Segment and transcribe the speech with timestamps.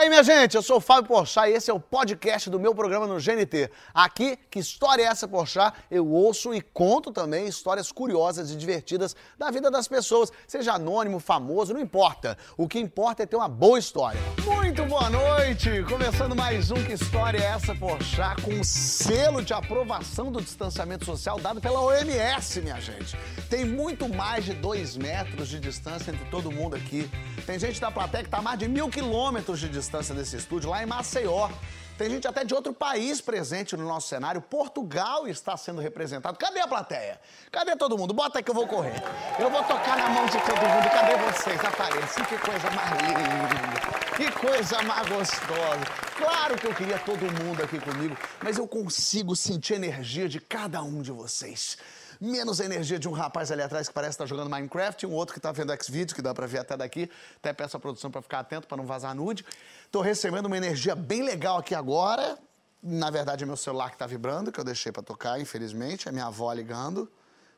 [0.00, 2.74] aí, minha gente, eu sou o Fábio Porchat e esse é o podcast do meu
[2.74, 3.70] programa no GNT.
[3.92, 5.76] Aqui, que história é essa, Porchat?
[5.90, 11.20] Eu ouço e conto também histórias curiosas e divertidas da vida das pessoas, seja anônimo,
[11.20, 12.38] famoso, não importa.
[12.56, 14.18] O que importa é ter uma boa história.
[14.42, 15.84] Muito boa noite!
[15.86, 21.04] Começando mais um Que História é essa, Porchat, com o selo de aprovação do distanciamento
[21.04, 23.18] social dado pela OMS, minha gente.
[23.50, 27.10] Tem muito mais de dois metros de distância entre todo mundo aqui.
[27.44, 30.70] Tem gente da plateia que tá a mais de mil quilômetros de distância desse estúdio,
[30.70, 31.48] lá em Maceió.
[31.98, 34.40] Tem gente até de outro país presente no nosso cenário.
[34.40, 36.38] Portugal está sendo representado.
[36.38, 37.20] Cadê a plateia?
[37.52, 38.14] Cadê todo mundo?
[38.14, 39.02] Bota que eu vou correr.
[39.38, 40.90] Eu vou tocar na mão de todo mundo.
[40.90, 41.62] Cadê vocês?
[41.62, 42.24] Apareçam.
[42.24, 44.16] Que coisa mais linda.
[44.16, 45.84] Que coisa mais gostosa.
[46.16, 50.40] Claro que eu queria todo mundo aqui comigo, mas eu consigo sentir a energia de
[50.40, 51.76] cada um de vocês
[52.20, 55.32] menos a energia de um rapaz ali atrás que parece estar jogando Minecraft, um outro
[55.32, 57.10] que está vendo X-Videos, que dá para ver até daqui.
[57.36, 59.44] Até peço a produção para ficar atento, para não vazar nude.
[59.86, 62.38] Estou recebendo uma energia bem legal aqui agora.
[62.82, 66.08] Na verdade, é meu celular que está vibrando, que eu deixei para tocar, infelizmente.
[66.08, 67.10] É minha avó ligando.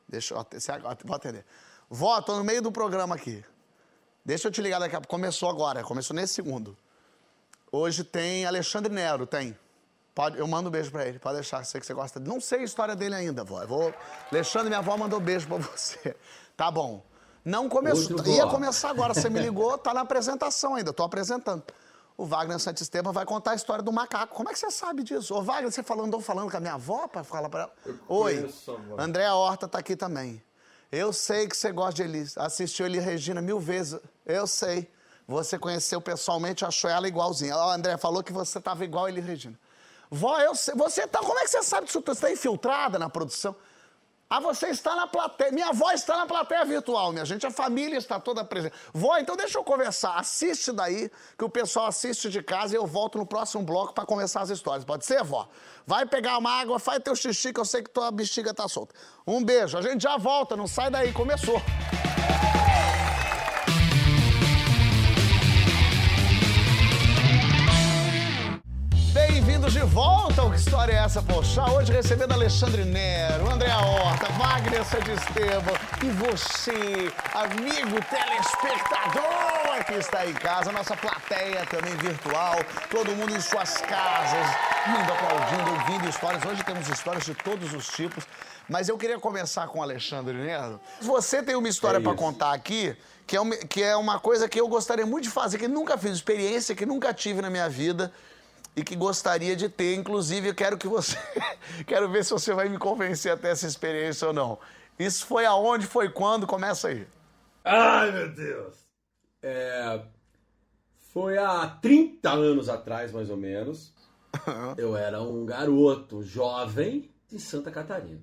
[0.09, 0.47] Deixa eu...
[1.05, 1.45] Vou atender.
[1.89, 3.45] Vó, tô no meio do programa aqui.
[4.25, 5.11] Deixa eu te ligar daqui a pouco.
[5.11, 6.77] Começou agora, começou nesse segundo.
[7.71, 9.57] Hoje tem Alexandre Nero, tem.
[10.15, 12.21] Pode, eu mando um beijo pra ele, pode deixar, sei que você gosta.
[12.21, 13.63] Não sei a história dele ainda, vó.
[13.63, 13.95] Eu vou...
[14.31, 16.15] Alexandre, minha avó mandou beijo pra você.
[16.57, 17.03] Tá bom.
[17.45, 18.25] Não começou.
[18.27, 21.63] Ia começar agora, você me ligou, tá na apresentação ainda, tô apresentando.
[22.17, 24.35] O Wagner Santisteban vai contar a história do macaco.
[24.37, 25.35] Como é que você sabe disso?
[25.35, 27.73] Ô, Wagner, você falando, andou falando com a minha avó pra falar pra ela?
[27.87, 30.43] Eu Oi, conheço, André Horta tá aqui também.
[30.93, 32.37] Eu sei que você gosta de Elis.
[32.37, 33.99] Assistiu Eli Regina mil vezes.
[34.27, 34.91] Eu sei.
[35.27, 37.57] Você conheceu pessoalmente, achou ela igualzinha.
[37.57, 39.59] Ó, André falou que você tava igual a Eli Regina.
[40.15, 41.21] Vó, eu você tá.
[41.21, 42.03] Como é que você sabe disso?
[42.05, 43.57] Você está infiltrada na produção?
[44.29, 45.51] Ah, você está na plateia.
[45.51, 47.47] Minha avó está na plateia virtual, minha gente.
[47.47, 48.75] A família está toda presente.
[48.93, 50.19] Vó, então deixa eu conversar.
[50.19, 54.05] Assiste daí, que o pessoal assiste de casa e eu volto no próximo bloco para
[54.05, 54.85] começar as histórias.
[54.85, 55.49] Pode ser, vó?
[55.87, 58.95] Vai pegar uma água, faz teu xixi, que eu sei que tua bexiga tá solta.
[59.27, 59.79] Um beijo.
[59.79, 61.11] A gente já volta, não sai daí.
[61.11, 61.61] Começou.
[69.63, 71.65] Bem-vindos de volta ao Que História é Essa, Poxa?
[71.71, 80.33] Hoje recebendo Alexandre Nero, André Horta, Wagner Santisteban e você, amigo telespectador que está em
[80.33, 82.57] casa, nossa plateia também virtual,
[82.91, 84.47] todo mundo em suas casas,
[84.89, 86.45] indo, aplaudindo, ouvindo histórias.
[86.45, 88.27] Hoje temos histórias de todos os tipos,
[88.69, 90.81] mas eu queria começar com o Alexandre Nero.
[91.01, 92.97] Você tem uma história é para contar aqui
[93.29, 95.97] que é, uma, que é uma coisa que eu gostaria muito de fazer, que nunca
[95.97, 98.13] fiz, experiência que nunca tive na minha vida
[98.75, 99.95] e que gostaria de ter.
[99.95, 101.17] Inclusive, eu quero que você.
[101.87, 104.59] quero ver se você vai me convencer até essa experiência ou não.
[104.99, 106.47] Isso foi aonde, foi quando?
[106.47, 107.07] Começa aí.
[107.65, 108.77] Ai, meu Deus!
[109.43, 110.01] É,
[111.13, 113.93] foi há 30 anos atrás, mais ou menos.
[114.77, 118.23] Eu era um garoto jovem de Santa Catarina.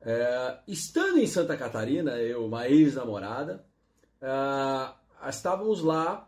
[0.00, 3.64] É, estando em Santa Catarina, eu, uma ex-namorada,
[4.20, 6.26] é, estávamos lá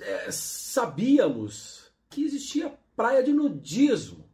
[0.00, 4.28] é, sabíamos que existia praia de nudismo.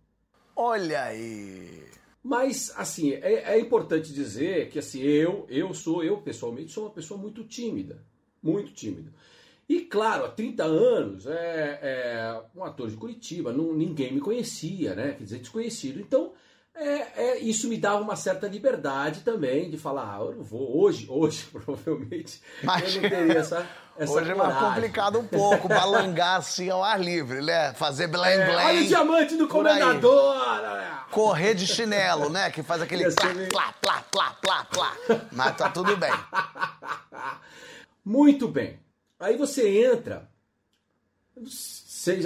[0.57, 1.85] Olha aí.
[2.23, 6.93] Mas, assim, é, é, importante dizer que, assim, eu, eu sou, eu pessoalmente sou uma
[6.93, 8.03] pessoa muito tímida.
[8.43, 9.13] Muito tímida.
[9.69, 14.95] E, claro, há 30 anos, é, é um ator de Curitiba, não, ninguém me conhecia,
[14.95, 15.13] né?
[15.13, 16.01] Quer dizer, desconhecido.
[16.01, 16.33] Então,
[16.75, 20.83] é, é, isso me dava uma certa liberdade também de falar, ah, eu não vou,
[20.83, 25.69] hoje, hoje, provavelmente, Mas, eu não teria essa, essa Hoje é mais complicado um pouco,
[25.69, 27.73] balangar assim ao ar livre, né?
[27.75, 28.67] Fazer blém, é, blém.
[28.67, 30.37] Olha o diamante do comendador!
[31.11, 32.51] Correr de chinelo, né?
[32.51, 33.05] Que faz aquele
[33.49, 34.97] plá, plá, plá, plá, plá, plá.
[35.31, 36.13] Mas tá tudo bem.
[38.05, 38.81] Muito bem.
[39.19, 40.29] Aí você entra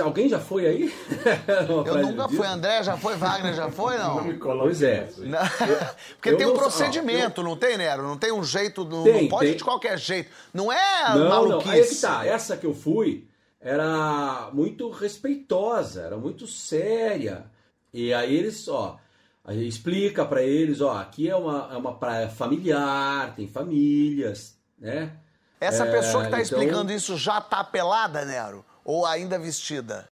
[0.00, 0.94] alguém já foi aí?
[1.86, 2.46] eu nunca fui.
[2.46, 3.16] André já foi?
[3.16, 3.98] Wagner já foi?
[3.98, 4.16] Não.
[4.16, 5.08] não me pois é.
[5.18, 5.38] Não.
[6.16, 7.44] Porque eu tem um procedimento, eu...
[7.44, 8.02] não tem, Nero?
[8.02, 9.56] Não tem um jeito, não, tem, não pode tem.
[9.56, 10.30] de qualquer jeito.
[10.52, 11.66] Não é não, maluquice.
[11.66, 12.26] Não, aí é que tá.
[12.26, 13.26] Essa que eu fui
[13.60, 17.44] era muito respeitosa, era muito séria.
[17.92, 18.98] E aí eles, ó,
[19.44, 24.56] a gente explica para eles, ó, aqui é uma, é uma praia familiar, tem famílias,
[24.78, 25.12] né?
[25.60, 26.58] Essa é, pessoa que tá então...
[26.58, 28.64] explicando isso já tá pelada, Nero?
[28.88, 30.08] Ou ainda vestida?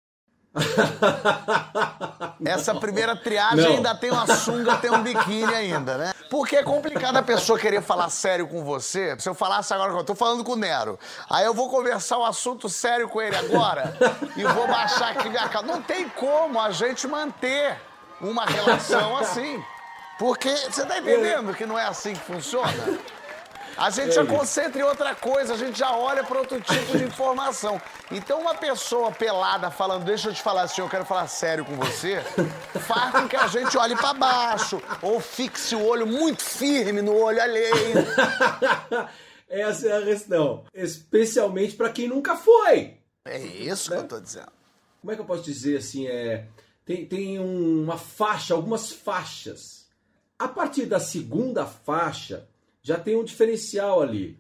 [2.45, 3.77] Essa primeira triagem não.
[3.77, 6.13] ainda tem uma sunga, tem um biquíni ainda, né?
[6.29, 9.17] Porque é complicado a pessoa querer falar sério com você.
[9.21, 10.99] Se eu falasse agora, eu tô falando com o Nero.
[11.31, 13.97] Aí eu vou conversar um assunto sério com ele agora
[14.37, 15.69] e vou baixar aqui minha calça.
[15.69, 17.81] Não tem como a gente manter
[18.21, 19.63] uma relação assim.
[20.19, 22.99] Porque você tá entendendo que não é assim que funciona?
[23.77, 27.05] A gente já concentra em outra coisa, a gente já olha para outro tipo de
[27.05, 27.81] informação.
[28.11, 31.75] Então, uma pessoa pelada falando, deixa eu te falar assim, eu quero falar sério com
[31.77, 32.21] você,
[32.87, 37.17] faz com que a gente olhe para baixo, ou fixe o olho muito firme no
[37.17, 37.95] olho alheio.
[39.49, 40.65] Essa é a questão.
[40.73, 42.99] Especialmente para quem nunca foi.
[43.25, 43.97] É isso né?
[43.99, 44.53] que eu tô dizendo.
[45.01, 46.07] Como é que eu posso dizer assim?
[46.07, 46.47] É,
[46.85, 49.87] tem, tem uma faixa, algumas faixas.
[50.39, 52.49] A partir da segunda faixa,
[52.85, 54.39] já tem um diferencial ali.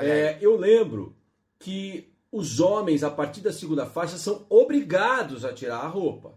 [0.00, 1.16] É, eu lembro
[1.60, 6.34] que os homens, a partir da segunda faixa, são obrigados a tirar a roupa.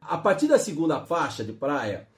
[0.00, 2.08] A partir da segunda faixa de praia,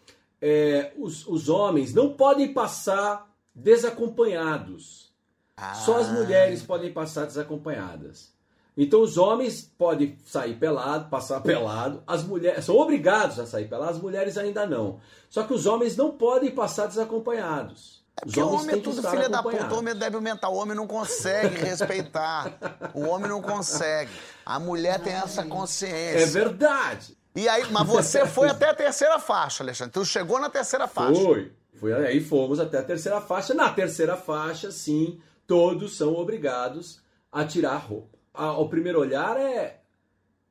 [0.41, 5.13] é, os, os homens não podem passar desacompanhados.
[5.57, 5.75] Ah.
[5.75, 8.33] Só as mulheres podem passar desacompanhadas.
[8.77, 13.91] Então os homens podem sair pelado, passar pelado, as mulheres são obrigados a sair pelado,
[13.91, 15.01] as mulheres ainda não.
[15.29, 18.04] Só que os homens não podem passar desacompanhados.
[18.17, 20.57] É porque o homem é tudo filha da puta, o homem é débil mental, o
[20.57, 22.57] homem não consegue respeitar.
[22.95, 24.11] o homem não consegue.
[24.47, 26.23] A mulher tem essa consciência.
[26.23, 27.17] É verdade.
[27.35, 29.93] E aí, mas você foi até a terceira faixa, Alexandre.
[29.93, 31.21] Tu chegou na terceira faixa.
[31.21, 31.53] Foi.
[31.75, 33.53] Foi aí fomos até a terceira faixa.
[33.53, 37.03] Na terceira faixa, sim, todos são obrigados
[37.33, 39.81] a tirar a roupa ao primeiro olhar é,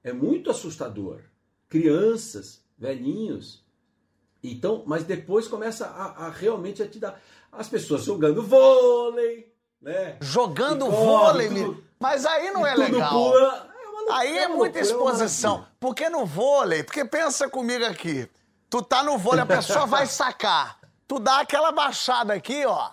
[0.03, 1.19] é muito assustador.
[1.67, 3.61] Crianças, velhinhos.
[4.41, 7.21] Então, mas depois começa a, a realmente a te dar.
[7.57, 10.17] As pessoas jogando vôlei, né?
[10.19, 13.09] Jogando vôlei, tudo, mas aí não é legal.
[13.09, 13.69] Pula,
[14.09, 15.65] é aí é, é muita exposição.
[15.79, 18.27] Porque no vôlei, porque pensa comigo aqui.
[18.69, 20.79] Tu tá no vôlei, a pessoa vai sacar.
[21.07, 22.89] Tu dá aquela baixada aqui, ó.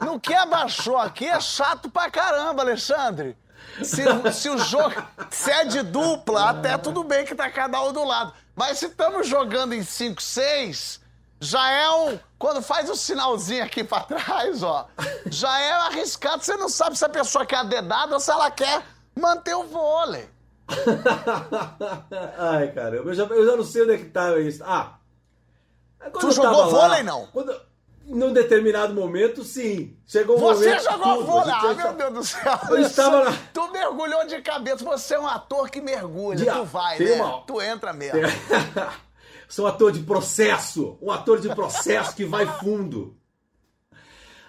[0.00, 3.36] No que abaixou aqui é chato pra caramba, Alexandre.
[3.82, 4.02] Se,
[4.32, 4.94] se o jogo.
[5.30, 8.32] Se é de dupla, até tudo bem que tá cada um do lado.
[8.54, 11.00] Mas se estamos jogando em 5, 6,
[11.42, 12.18] já é um.
[12.38, 14.86] Quando faz o um sinalzinho aqui pra trás, ó,
[15.26, 16.42] já é arriscado.
[16.42, 18.82] Você não sabe se a pessoa quer a dedada ou se ela quer
[19.18, 20.28] manter o vôlei.
[22.38, 24.62] Ai, caramba, eu já, eu já não sei onde é que tá isso.
[24.64, 24.98] Ah.
[26.20, 27.26] Tu jogou vôlei, não?
[27.32, 27.60] Quando,
[28.06, 29.96] num determinado momento, sim.
[30.06, 30.84] Chegou um você momento.
[30.84, 31.54] Jogou vôlei?
[31.54, 32.58] Ah, meu Deus do céu.
[32.70, 33.38] Eu estava lá.
[33.52, 34.84] Tu mergulhou de cabeça.
[34.84, 36.36] Você é um ator que mergulha.
[36.38, 36.44] De...
[36.44, 37.14] Tu vai, né?
[37.14, 37.40] Uma...
[37.42, 38.20] Tu entra mesmo.
[38.20, 38.30] Tem...
[39.52, 40.96] Sou um ator de processo.
[41.02, 43.14] Um ator de processo que vai fundo.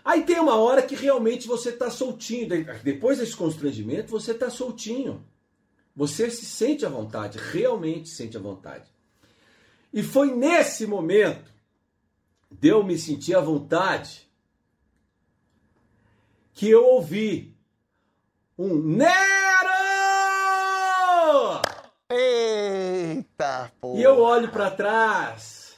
[0.02, 2.48] Aí tem uma hora que realmente você está soltinho.
[2.82, 5.22] Depois desse constrangimento, você está soltinho.
[5.94, 8.90] Você se sente à vontade, realmente se sente à vontade.
[9.92, 11.52] E foi nesse momento
[12.50, 14.26] deu me sentir à vontade
[16.54, 17.54] que eu ouvi
[18.58, 19.33] um Nero!
[23.34, 24.00] Eita, porra.
[24.00, 25.78] E eu olho para trás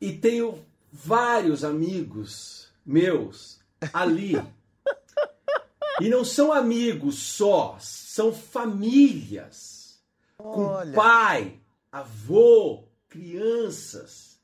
[0.00, 3.60] e tenho vários amigos meus
[3.92, 4.34] ali.
[6.00, 10.02] e não são amigos só, são famílias.
[10.38, 10.90] Olha.
[10.90, 11.60] Com pai,
[11.92, 14.36] avô, crianças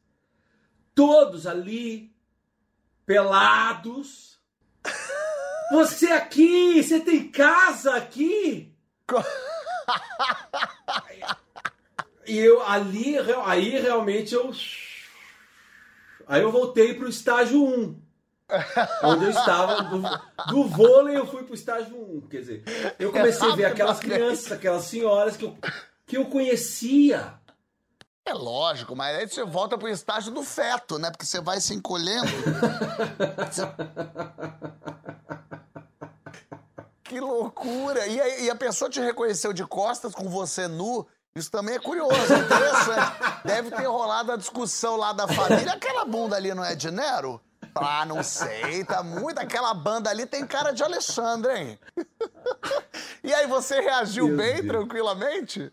[0.94, 2.14] todos ali,
[3.06, 4.38] pelados.
[5.72, 8.76] Você aqui, você tem casa aqui?
[12.26, 14.52] e eu ali, aí realmente eu.
[16.26, 18.02] Aí eu voltei pro estágio 1.
[19.04, 20.02] Onde eu estava, do,
[20.48, 22.28] do vôlei eu fui pro estágio 1.
[22.28, 22.64] Quer dizer,
[22.98, 25.56] eu comecei a ver aquelas crianças, aquelas senhoras que eu,
[26.06, 27.40] que eu conhecia
[28.24, 31.10] é lógico, mas aí você volta pro estágio do feto, né?
[31.10, 32.30] Porque você vai se encolhendo.
[37.02, 38.06] que loucura!
[38.06, 41.04] E a, e a, pessoa te reconheceu de costas com você nu.
[41.34, 43.12] Isso também é curioso, é interessante.
[43.44, 45.72] Deve ter rolado a discussão lá da família.
[45.72, 47.40] Aquela bunda ali não é de Nero?
[47.74, 49.38] Ah, não sei, tá muito.
[49.38, 51.78] Aquela banda ali tem cara de Alexandre, hein?
[53.24, 54.66] e aí, você reagiu Meu bem, Deus.
[54.66, 55.72] tranquilamente?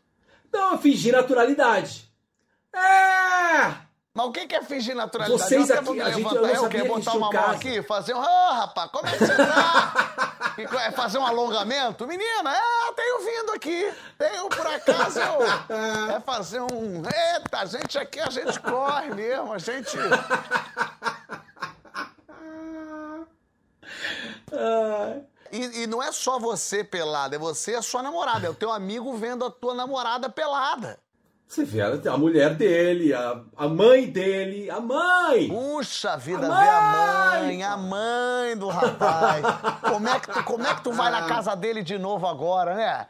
[0.51, 2.10] Não, eu fingi naturalidade.
[2.74, 3.89] É!
[4.13, 5.42] Mas o que é fingir naturalidade?
[5.42, 8.22] Vocês aqui, a gente, eu não sabia botar uma mão aqui, fazer um...
[8.22, 10.25] Ah, oh, rapaz, como é que você tá?
[10.63, 12.08] é fazer um alongamento?
[12.08, 13.94] Menina, é, tenho vindo aqui.
[14.18, 15.39] Tenho, por acaso, eu...
[16.16, 17.04] É fazer um...
[17.06, 19.98] Eita, a gente aqui, a gente corre mesmo, a gente...
[25.51, 28.46] E, e, não é só você pelada, é você e a sua namorada.
[28.46, 31.00] É o teu amigo vendo a tua namorada pelada.
[31.50, 35.48] Você vê a, mulher dele, a, a mãe dele, a mãe!
[35.48, 39.44] Puxa vida, a vê a mãe, a mãe do rapaz.
[39.82, 42.75] como, é que tu, como é que tu vai na casa dele de novo agora,
[42.75, 43.08] né?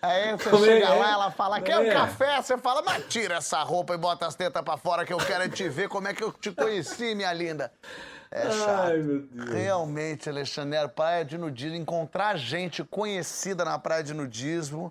[0.00, 0.98] Aí você como chega é?
[0.98, 1.92] lá, ela fala, quer um é?
[1.92, 2.40] café?
[2.40, 5.46] Você fala, mas tira essa roupa e bota as tetas pra fora que eu quero
[5.50, 7.70] te ver como é que eu te conheci, minha linda.
[8.30, 8.80] É chato.
[8.80, 9.50] Ai, meu Deus.
[9.50, 14.90] Realmente, Alexandre, praia de nudismo, encontrar gente conhecida na praia de nudismo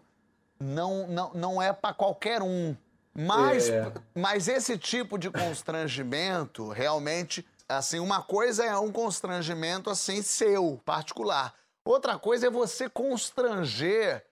[0.64, 2.76] não, não, não é para qualquer um.
[3.16, 3.94] Mas, É.
[4.16, 11.54] mas esse tipo de constrangimento, realmente, assim, uma coisa é um constrangimento assim seu, particular.
[11.86, 14.26] Outra coisa é você constranger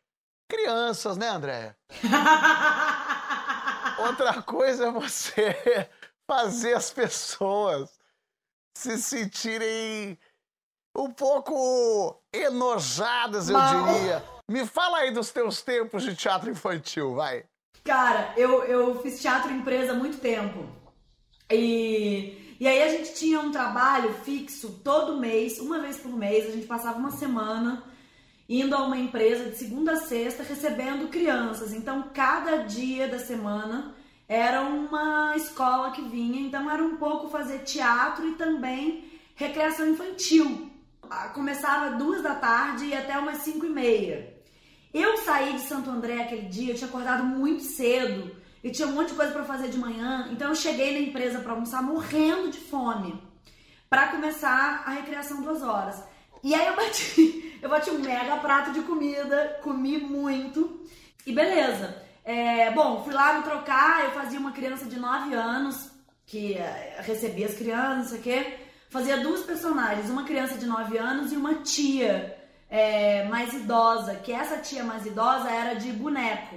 [0.50, 1.78] crianças, né, Andréia?
[4.00, 5.90] Outra coisa é você
[6.28, 7.90] fazer as pessoas
[8.76, 10.18] se sentirem
[10.98, 13.94] um pouco enojadas, eu Mal.
[13.94, 14.24] diria.
[14.50, 17.46] Me fala aí dos teus tempos de teatro infantil, vai.
[17.84, 20.66] Cara, eu, eu fiz teatro empresa há muito tempo.
[21.52, 26.48] E, e aí a gente tinha um trabalho fixo todo mês, uma vez por mês,
[26.48, 27.84] a gente passava uma semana
[28.48, 31.74] indo a uma empresa de segunda a sexta recebendo crianças.
[31.74, 33.96] Então, cada dia da semana
[34.28, 40.70] era uma escola que vinha, então era um pouco fazer teatro e também recreação infantil.
[41.34, 44.31] Começava duas da tarde e até umas cinco e meia.
[44.94, 48.92] Eu saí de Santo André aquele dia, eu tinha acordado muito cedo e tinha um
[48.92, 52.52] monte de coisa pra fazer de manhã, então eu cheguei na empresa pra almoçar morrendo
[52.52, 53.22] de fome
[53.90, 56.02] Pra começar a recreação duas horas.
[56.42, 60.82] E aí eu bati, eu bati um mega prato de comida, comi muito
[61.26, 62.02] e beleza.
[62.24, 65.92] É, bom, fui lá me trocar, eu fazia uma criança de 9 anos
[66.26, 68.60] que eh, recebia as crianças, não sei o quê.
[68.90, 72.41] Fazia duas personagens, uma criança de 9 anos e uma tia
[72.72, 76.56] é, mais idosa, que essa tia mais idosa era de boneco.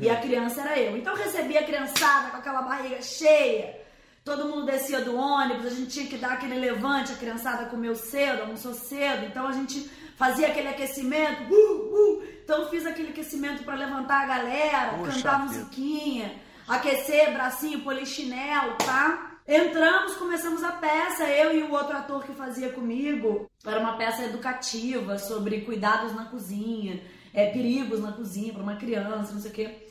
[0.00, 0.96] E a criança era eu.
[0.96, 3.78] Então eu recebia a criançada com aquela barriga cheia.
[4.24, 7.94] Todo mundo descia do ônibus, a gente tinha que dar aquele levante, a criançada comeu
[7.96, 11.50] cedo, almoçou cedo, então a gente fazia aquele aquecimento.
[11.50, 12.24] Uh, uh.
[12.44, 16.34] Então eu fiz aquele aquecimento para levantar a galera, Puxa cantar musiquinha,
[16.68, 19.29] aquecer bracinho, polichinelo, tá?
[19.46, 23.50] Entramos, começamos a peça, eu e o outro ator que fazia comigo.
[23.64, 27.02] Era uma peça educativa sobre cuidados na cozinha,
[27.34, 29.86] é, perigos na cozinha para uma criança, não sei o quê.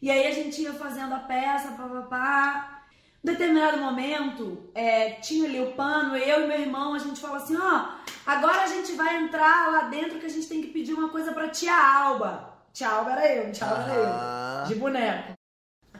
[0.00, 2.82] E aí a gente ia fazendo a peça, papapá.
[3.22, 7.36] Em determinado momento, é, tinha ali o pano, eu e meu irmão, a gente fala
[7.36, 7.88] assim, ó,
[8.26, 11.32] agora a gente vai entrar lá dentro que a gente tem que pedir uma coisa
[11.32, 12.52] pra tia Alba.
[12.72, 14.62] Tia Alba era eu, tia Alba era Aham.
[14.62, 15.34] eu, de boneco.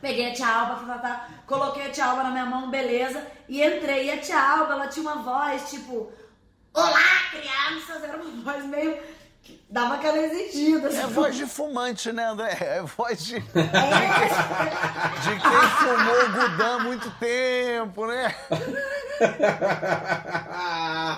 [0.02, 3.62] Peguei a tia Alba, tá, tá, coloquei a tia Alba na minha mão, beleza, e
[3.62, 4.06] entrei.
[4.06, 6.12] E a tia Alba, ela tinha uma voz, tipo,
[6.74, 8.02] Olá, crianças!
[8.02, 8.98] Era uma voz meio...
[9.68, 10.88] Dava aquela exigida.
[10.88, 11.12] É assim.
[11.12, 12.56] voz de fumante, né, André?
[12.60, 13.62] É voz de, de, quem,
[15.22, 18.34] de quem fumou Gudã há muito tempo, né?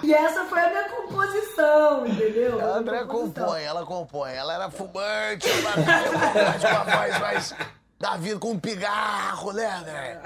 [0.02, 2.60] E essa foi a minha composição, entendeu?
[2.60, 4.32] A André compõe, ela compõe.
[4.32, 7.54] Ela era fumante, ela tinha uma voz, uma voz mais
[8.04, 10.20] da vida com um pigarro, né, André?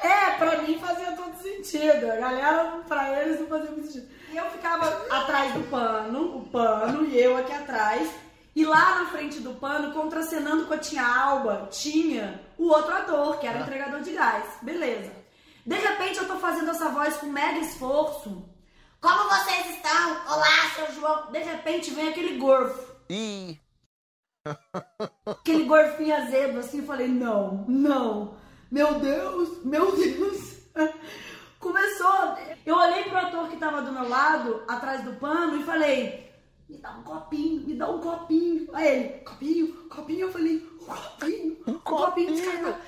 [0.00, 2.10] É, pra mim fazia todo sentido.
[2.10, 4.08] A galera, pra eles, não fazia muito sentido.
[4.32, 8.10] E eu ficava atrás do pano, o pano, e eu aqui atrás.
[8.54, 13.38] E lá na frente do pano, contracenando com a tia Alba, tinha o outro ator,
[13.38, 14.44] que era o entregador de gás.
[14.62, 15.12] Beleza.
[15.66, 18.48] De repente eu tô fazendo essa voz com mega esforço.
[19.02, 20.16] Como vocês estão?
[20.28, 21.30] Olá, seu João.
[21.30, 22.96] De repente vem aquele gorfo.
[23.10, 23.60] Ih,
[25.26, 28.36] Aquele gorfinho azedo, assim, eu falei, não, não,
[28.70, 30.56] meu Deus, meu Deus.
[31.58, 36.32] Começou, eu olhei pro ator que tava do meu lado, atrás do pano, e falei,
[36.68, 38.68] me dá um copinho, me dá um copinho.
[38.72, 42.80] Aí ele, copinho, copinho, eu falei, um copinho, um copinho café.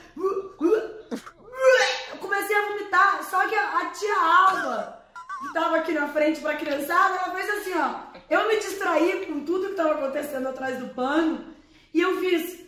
[2.12, 5.04] Eu comecei a vomitar, só que a, a tia Alba,
[5.40, 8.07] que tava aqui na frente pra criançada, ela fez assim, ó.
[8.28, 11.54] Eu me distraí com tudo que tava acontecendo atrás do pano
[11.94, 12.66] e eu fiz.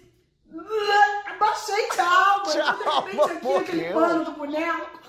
[1.26, 2.50] Abaixei Alba.
[2.50, 5.00] Tia de repente aqui, aquele pano do boneco.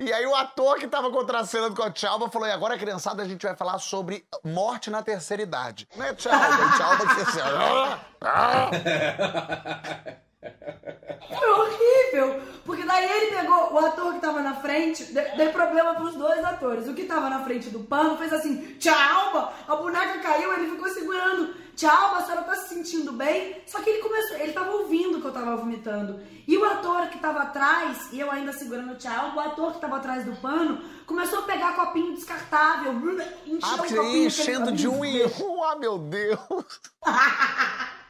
[0.00, 3.28] E aí o ator que tava contracenando com a Tchalba falou, e agora, criançada, a
[3.28, 5.86] gente vai falar sobre morte na terceira idade.
[5.94, 6.46] Né, Tchalba?
[6.46, 8.70] E Tchalba que assim, ah, ah.
[10.42, 12.42] Foi horrível.
[12.64, 16.44] Porque daí ele pegou o ator que tava na frente, de- deu problema pros dois
[16.44, 16.86] atores.
[16.88, 20.88] O que tava na frente do pano fez assim, Alba, a boneca caiu, ele ficou
[20.88, 21.54] segurando.
[21.86, 23.62] Alba, a senhora tá se sentindo bem?
[23.66, 26.20] Só que ele começou, ele tava ouvindo que eu tava vomitando.
[26.46, 29.80] E o ator que tava atrás, e eu ainda segurando o Alba, o ator que
[29.80, 34.26] tava atrás do pano, começou a pegar copinho descartável, Ah, o copinho.
[34.26, 35.64] enchendo de um em um.
[35.64, 36.38] Ah, meu Deus.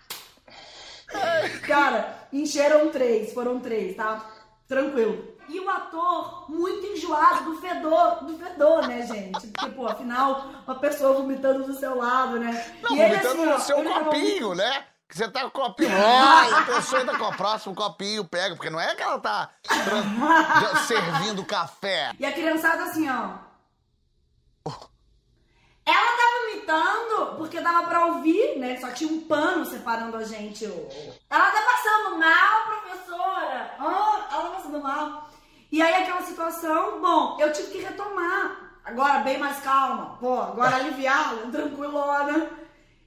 [1.67, 4.25] Cara, encheram três, foram três, tá?
[4.69, 5.33] Tranquilo.
[5.49, 9.49] E o ator muito enjoado do fedor, do fedor, né, gente?
[9.49, 12.73] Porque, pô, afinal, uma pessoa vomitando do seu lado, né?
[12.83, 14.85] Não, e ele, vomitando assim, ó, no seu ele tava copinho, né?
[15.09, 15.91] Que você tá com o copinho.
[15.93, 19.51] Olha, a pessoa ainda com o próximo copinho, pega, porque não é que ela tá
[20.87, 22.13] servindo café.
[22.19, 23.52] E a criançada assim, ó.
[25.85, 28.79] Ela tava imitando, porque dava pra ouvir, né?
[28.81, 30.65] Só tinha um pano separando a gente.
[30.65, 33.75] Ela tá passando mal, professora!
[33.81, 35.29] Oh, ela tá passando mal.
[35.71, 38.73] E aí aquela situação, bom, eu tive que retomar.
[38.85, 42.51] Agora bem mais calma, pô, agora aliviada, tranquilona.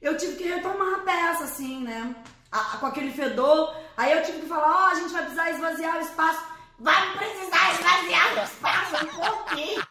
[0.01, 2.15] Eu tive que retomar a peça, assim, né?
[2.51, 3.75] A, com aquele fedor.
[3.95, 6.43] Aí eu tive que falar, ó, oh, a gente vai precisar esvaziar o espaço.
[6.79, 9.83] Vai precisar esvaziar o espaço um pouquinho.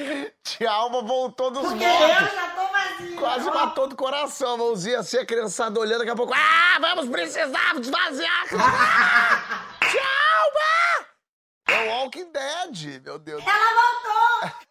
[0.42, 2.28] Tia Alma voltou dos Porque mortos.
[2.28, 3.16] eu já tô vazia.
[3.18, 6.32] Quase matou do coração, a mãozinha assim, a criançada olhando, daqui a pouco.
[6.34, 8.48] Ah, vamos precisar esvaziar!
[9.90, 11.06] Tia Alma!
[11.68, 13.42] É o Walking Dead, meu Deus.
[13.44, 14.66] Ela voltou!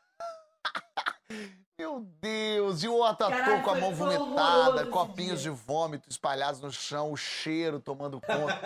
[1.77, 7.11] Meu Deus, e o ator com a mão vomitada, copinhos de vômito espalhados no chão,
[7.11, 8.57] o cheiro tomando conta.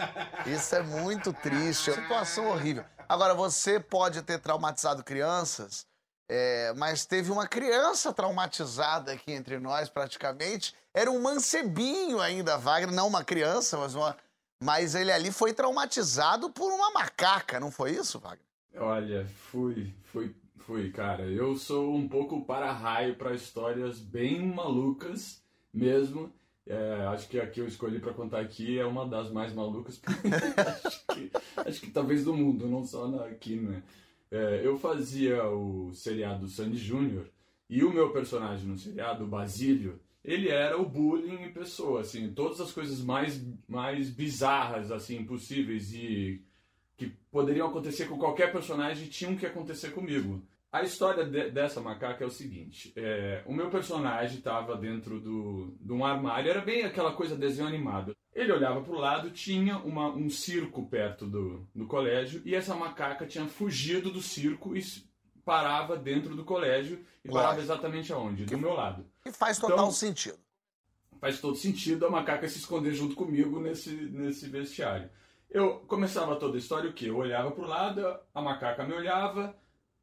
[0.45, 2.85] Isso é muito triste, é uma situação horrível.
[3.07, 5.87] Agora, você pode ter traumatizado crianças,
[6.29, 10.75] é, mas teve uma criança traumatizada aqui entre nós, praticamente.
[10.93, 14.15] Era um mancebinho ainda, Wagner, não uma criança, mas uma.
[14.61, 18.45] Mas ele ali foi traumatizado por uma macaca, não foi isso, Wagner?
[18.75, 20.35] Olha, fui, fui
[20.69, 21.23] Fui, cara.
[21.23, 25.41] Eu sou um pouco para-raio para histórias bem malucas
[25.73, 26.31] mesmo.
[26.67, 29.99] É, acho que a que eu escolhi para contar aqui é uma das mais malucas,
[30.85, 33.81] acho, que, acho que talvez do mundo, não só aqui, né?
[34.31, 37.29] É, eu fazia o seriado Sandy Júnior
[37.69, 42.31] e o meu personagem no seriado, o Basílio, ele era o bullying em pessoa, assim,
[42.33, 46.43] todas as coisas mais, mais bizarras, assim, possíveis e
[46.97, 50.43] que poderiam acontecer com qualquer personagem tinham que acontecer comigo.
[50.71, 55.73] A história de, dessa macaca é o seguinte: é, o meu personagem estava dentro do,
[55.79, 58.15] de um armário, era bem aquela coisa desenho animado.
[58.39, 62.75] Ele olhava para o lado, tinha uma, um circo perto do, do colégio e essa
[62.75, 64.83] macaca tinha fugido do circo e
[65.43, 68.45] parava dentro do colégio e parava exatamente aonde?
[68.45, 69.05] Do meu lado.
[69.25, 70.37] E faz total então, sentido.
[71.19, 75.09] Faz todo sentido a macaca se esconder junto comigo nesse, nesse vestiário.
[75.49, 77.09] Eu começava toda a história o quê?
[77.09, 79.55] Eu olhava para o lado, a macaca me olhava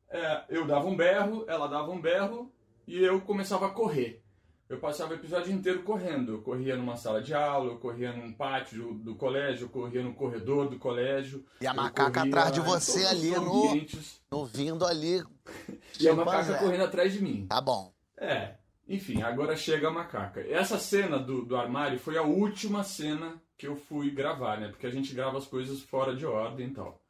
[0.09, 2.53] é, eu dava um berro, ela dava um berro
[2.87, 4.23] e eu começava a correr.
[4.69, 6.33] Eu passava o episódio inteiro correndo.
[6.33, 10.03] Eu corria numa sala de aula, eu corria num pátio do, do colégio, eu corria
[10.03, 11.45] no corredor do colégio.
[11.61, 13.87] E a macaca atrás de você ali no,
[14.31, 15.23] no vindo ali.
[16.01, 17.47] e a macaca correndo atrás de mim.
[17.47, 17.93] Tá bom.
[18.17, 18.55] É.
[18.89, 20.41] Enfim, agora chega a macaca.
[20.41, 24.69] Essa cena do, do armário foi a última cena que eu fui gravar, né?
[24.69, 27.01] Porque a gente grava as coisas fora de ordem e tal.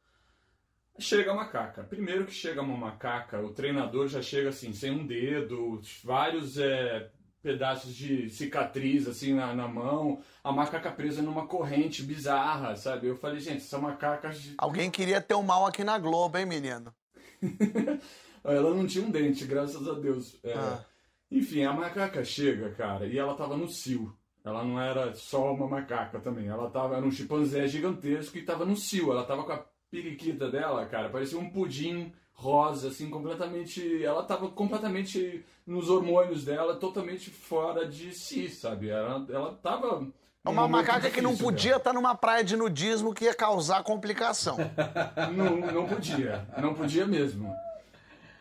[0.99, 1.83] Chega a macaca.
[1.83, 7.11] Primeiro que chega uma macaca, o treinador já chega assim, sem um dedo, vários é,
[7.47, 13.07] pedaços de cicatriz assim na, na, mão, a macaca presa numa corrente bizarra, sabe?
[13.07, 14.31] Eu falei, gente, essa macaca.
[14.57, 16.93] Alguém queria ter um mal aqui na Globo, hein, menino?
[18.43, 20.37] ela não tinha um dente, graças a Deus.
[20.43, 20.83] É, ah.
[21.31, 24.13] Enfim, a macaca chega, cara, e ela tava no cio.
[24.43, 26.47] Ela não era só uma macaca também.
[26.47, 29.13] Ela tava, era um chimpanzé gigantesco e tava no cio.
[29.13, 34.03] Ela tava com a periquita dela, cara, parecia um pudim rosa, assim, completamente.
[34.03, 38.89] Ela tava completamente nos hormônios dela, totalmente fora de si, sabe?
[38.89, 40.07] Ela, ela tava.
[40.45, 43.83] É uma macaca que não podia estar tá numa praia de nudismo que ia causar
[43.83, 44.55] complicação.
[45.35, 47.53] não, não podia, não podia mesmo.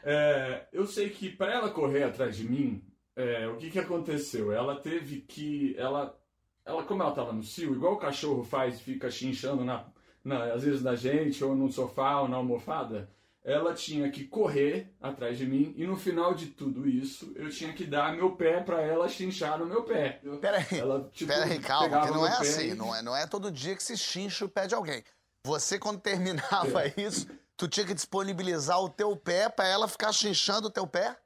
[0.04, 2.80] É, eu sei que para ela correr atrás de mim,
[3.16, 4.52] é, o que, que aconteceu?
[4.52, 5.74] Ela teve que.
[5.76, 6.16] Ela,
[6.64, 9.84] ela como ela estava no cio, igual o cachorro faz, fica chinchando na,
[10.22, 13.10] na, às vezes na gente, ou no sofá, ou na almofada,
[13.46, 17.72] ela tinha que correr atrás de mim e no final de tudo isso eu tinha
[17.72, 20.20] que dar meu pé para ela chinchar no meu pé.
[20.40, 22.74] Peraí, ela, tipo, peraí, calma, que não é assim, e...
[22.74, 25.04] não, é, não é todo dia que se chincha o pé de alguém.
[25.46, 26.94] Você, quando terminava é.
[26.96, 31.16] isso, tu tinha que disponibilizar o teu pé para ela ficar chinchando o teu pé?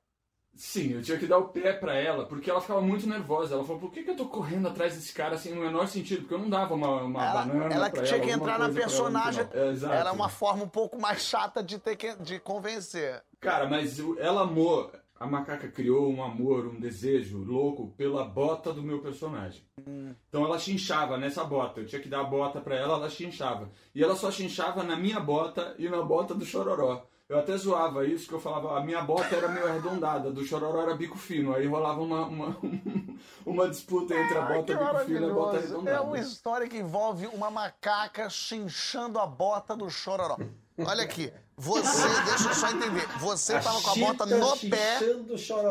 [0.55, 3.55] Sim, eu tinha que dar o pé para ela, porque ela ficava muito nervosa.
[3.55, 6.21] Ela falou, por que, que eu tô correndo atrás desse cara assim no menor sentido?
[6.21, 7.75] Porque eu não dava uma, uma ela, banana.
[7.75, 9.47] Ela que tinha ela, que entrar na personagem.
[9.53, 13.23] É, era uma forma um pouco mais chata de ter que de convencer.
[13.41, 14.93] Cara, mas ela amou.
[15.19, 19.63] A macaca criou um amor, um desejo louco pela bota do meu personagem.
[19.87, 20.15] Hum.
[20.29, 21.81] Então ela chinchava nessa bota.
[21.81, 23.71] Eu tinha que dar a bota para ela, ela chinchava.
[23.95, 27.07] E ela só chinchava na minha bota e na bota do chororó.
[27.31, 30.83] Eu até zoava isso, que eu falava, a minha bota era meio arredondada, do chororó
[30.83, 31.55] era bico fino.
[31.55, 32.59] Aí rolava uma, uma,
[33.47, 35.97] uma disputa entre a bota bico fino e a bota arredondada.
[35.97, 40.37] É uma história que envolve uma macaca chinchando a bota do chororó.
[40.77, 44.99] Olha aqui, você, deixa eu só entender, você a tava com a bota no pé,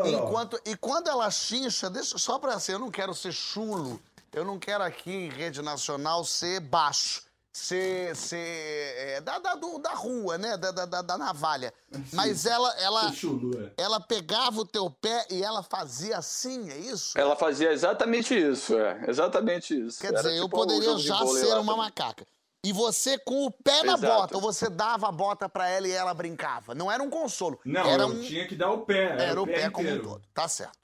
[0.06, 4.00] enquanto, e quando ela chincha, deixa, só pra ser, eu não quero ser chulo,
[4.32, 9.78] eu não quero aqui em rede nacional ser baixo, ser, ser é, da, da, do-
[9.78, 10.56] da rua, né?
[10.56, 11.72] Da, da, da- da navalha.
[12.12, 13.82] Mas ela, ela, Chuchu, é.
[13.82, 17.18] ela pegava o teu pé e ela fazia assim, é isso?
[17.18, 19.04] Ela fazia exatamente isso, é.
[19.08, 20.00] Exatamente isso.
[20.00, 21.76] Quer Era dizer, eu tipo um poderia já ser uma também.
[21.76, 22.26] macaca.
[22.62, 24.06] E você com o pé na Exato.
[24.14, 26.74] bota, ou você dava a bota pra ela e ela brincava.
[26.74, 27.58] Não era um consolo.
[27.64, 29.04] Não, era eu um, tinha que dar o pé.
[29.12, 30.22] Era, era o pé, como um todo.
[30.34, 30.78] Tá certo.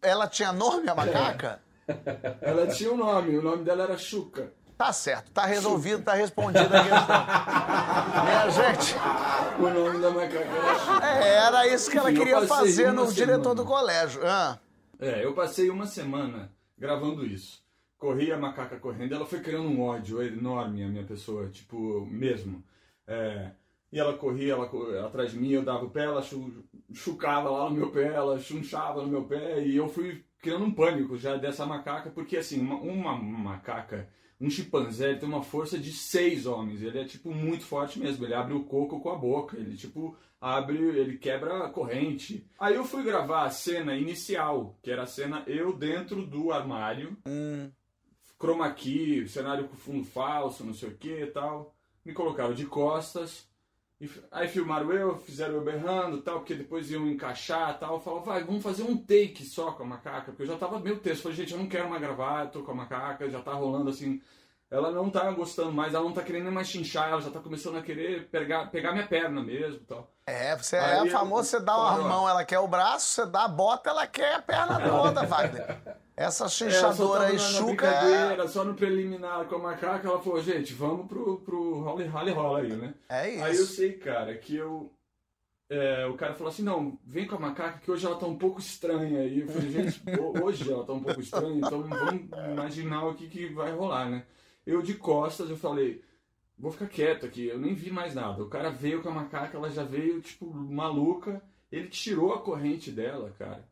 [0.00, 1.60] Ela tinha nome, a macaca?
[2.40, 4.52] Ela tinha um nome, o nome dela era Chuca.
[4.78, 8.24] Tá certo, tá resolvido, tá respondida a questão.
[8.24, 8.94] Minha gente,
[9.58, 13.42] O nome da macaca era é, era isso que ela Enfim, queria fazer no diretor
[13.42, 13.54] semana.
[13.56, 14.20] do colégio.
[14.24, 14.58] Ah,
[15.00, 17.60] É, eu passei uma semana gravando isso.
[17.98, 22.62] Corri a macaca correndo, ela foi criando um ódio enorme, a minha pessoa, tipo, mesmo.
[23.04, 23.50] É,
[23.90, 24.70] e ela corria ela,
[25.04, 26.64] atrás de mim, eu dava o pé, ela chu,
[26.94, 30.70] chucava lá no meu pé, ela chunchava no meu pé, e eu fui criando um
[30.72, 34.08] pânico já dessa macaca, porque assim, uma, uma macaca,
[34.40, 38.24] um chimpanzé, ele tem uma força de seis homens, ele é tipo muito forte mesmo,
[38.24, 42.46] ele abre o coco com a boca, ele tipo abre, ele quebra a corrente.
[42.58, 47.16] Aí eu fui gravar a cena inicial, que era a cena eu dentro do armário,
[47.26, 47.70] hum,
[48.38, 51.74] chroma key, cenário com fundo falso, não sei o que e tal.
[52.04, 53.47] Me colocaram de costas.
[54.00, 57.98] E aí filmaram eu, fizeram eu berrando tal, porque depois iam encaixar tal.
[58.00, 60.98] Falaram, vai, vamos fazer um take só com a macaca, porque eu já tava meio
[61.00, 61.22] texto.
[61.22, 63.90] Falei, gente, eu não quero mais gravar, eu tô com a macaca, já tá rolando
[63.90, 64.22] assim.
[64.70, 67.40] Ela não tá gostando mais, ela não tá querendo nem mais chinchar, ela já tá
[67.40, 70.12] começando a querer pegar, pegar minha perna mesmo tal.
[70.26, 73.26] é, você Aí é eu- famoso, você dá uma mão, ela quer o braço, você
[73.26, 75.78] dá a bota, ela quer a perna toda, Wagner.
[76.18, 78.48] Essa É, chinchadora aí, chuca, é...
[78.48, 82.58] só no preliminar com a macaca, ela falou, gente, vamos pro, pro rally, rally rola
[82.60, 82.92] aí, né?
[83.08, 83.44] é isso.
[83.44, 84.92] Aí eu sei, cara, que eu.
[85.70, 88.36] é, o cara falou assim: não, vem com a macaca que hoje ela tá um
[88.36, 89.24] pouco estranha.
[89.24, 93.14] E eu falei: gente, ho- hoje ela tá um pouco estranha, então vamos imaginar o
[93.14, 94.24] que, que vai rolar, né?
[94.66, 96.02] Eu de costas, eu falei:
[96.58, 98.42] vou ficar quieto aqui, eu nem vi mais nada.
[98.42, 101.40] O cara veio com a macaca, ela já veio, tipo, maluca.
[101.70, 103.62] Ele tirou a corrente dela, cara.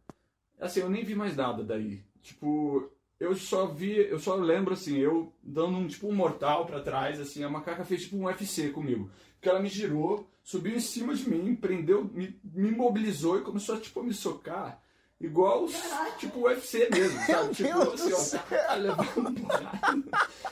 [0.61, 2.03] Assim, eu nem vi mais nada daí.
[2.23, 2.90] Tipo,
[3.21, 7.21] eu só vi, eu só lembro assim, eu dando um tipo um mortal pra trás,
[7.21, 9.11] assim, a macaca fez tipo um UFC comigo.
[9.35, 13.79] Porque ela me girou, subiu em cima de mim, prendeu, me, me imobilizou e começou
[13.79, 14.81] tipo, a me socar.
[15.21, 15.75] Igual, os-
[16.19, 17.55] tipo, UFC mesmo, sabe?
[17.57, 18.47] tipo, Deus do ó.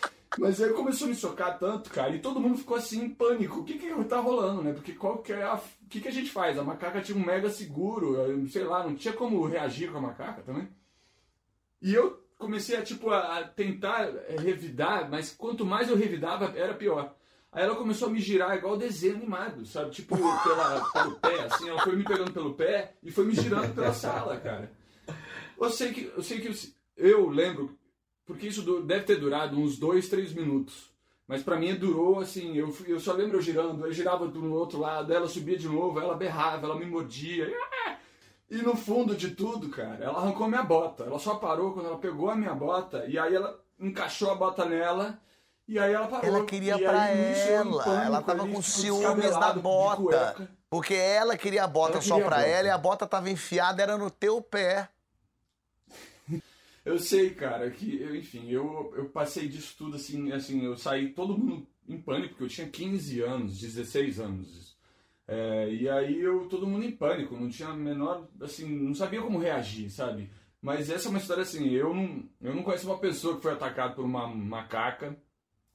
[0.39, 3.61] Mas aí começou a me socar tanto, cara, e todo mundo ficou assim em pânico.
[3.61, 4.73] O que que tá rolando, né?
[4.73, 5.55] Porque qual que é a...
[5.55, 6.59] O que que a gente faz?
[6.59, 10.03] A macaca tinha um mega seguro, eu sei lá, não tinha como reagir com a
[10.03, 10.69] macaca também.
[11.81, 16.75] E eu comecei a, tipo, a tentar eh, revidar, mas quanto mais eu revidava, era
[16.75, 17.15] pior.
[17.53, 19.91] Aí ela começou a me girar igual desenho animado, sabe?
[19.93, 23.73] Tipo, pela, pelo pé, assim, ela foi me pegando pelo pé e foi me girando
[23.73, 24.73] pela sala, cara.
[25.57, 27.79] Eu sei que eu, sei que eu lembro,
[28.27, 30.93] porque isso deve ter durado uns dois, três minutos.
[31.27, 34.79] Mas pra mim durou assim, eu, eu só lembro eu girando, eu girava do outro
[34.79, 37.51] lado, ela subia de novo, ela berrava, ela me mordia.
[38.51, 41.05] E no fundo de tudo, cara, ela arrancou minha bota.
[41.05, 44.67] Ela só parou quando ela pegou a minha bota e aí ela encaixou a bota
[44.67, 45.19] nela
[45.67, 46.27] e aí ela parou.
[46.27, 47.83] Ela queria em ela.
[47.83, 50.49] pânico Ela tava ali, com tipo, ciúmes da bota.
[50.69, 52.49] Porque ela queria a bota Ela só queria a pra bota.
[52.49, 54.89] ela e a bota tava enfiada, era no teu pé.
[56.85, 61.15] Eu sei, cara, que, eu, enfim, eu, eu passei disso tudo assim, assim, eu saí
[61.15, 64.77] todo mundo em pânico, porque eu tinha 15 anos, 16 anos.
[65.27, 69.23] É, e aí eu, todo mundo em pânico, não tinha a menor, assim, não sabia
[69.23, 70.31] como reagir, sabe?
[70.61, 73.53] Mas essa é uma história assim, eu não, eu não conheço uma pessoa que foi
[73.53, 75.17] atacada por uma macaca,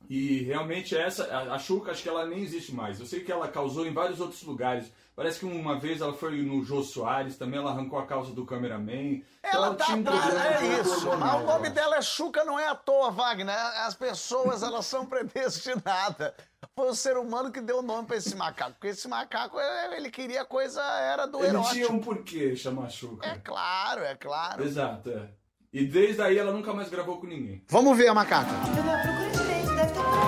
[0.09, 2.99] e realmente essa, a, a Xuca, acho que ela nem existe mais.
[2.99, 4.91] Eu sei que ela causou em vários outros lugares.
[5.15, 8.45] Parece que uma vez ela foi no Jô Soares, também ela arrancou a calça do
[8.45, 9.21] cameraman.
[9.39, 11.09] Então Ela tá tinha um atrás, é isso.
[11.17, 13.53] Mas o nome dela é Chuca, não é à toa, Wagner.
[13.85, 16.31] As pessoas, elas são predestinadas.
[16.73, 18.71] Foi o ser humano que deu o nome pra esse macaco.
[18.71, 21.75] Porque esse macaco, é, ele queria coisa, era do Ele erótico.
[21.75, 23.27] tinha um porquê chamar Xuca.
[23.27, 24.63] É claro, é claro.
[24.63, 25.29] Exato, é.
[25.71, 27.63] E desde aí ela nunca mais gravou com ninguém.
[27.67, 28.49] Vamos ver a macaca.
[28.49, 30.19] Procura direito, deve estar por aí.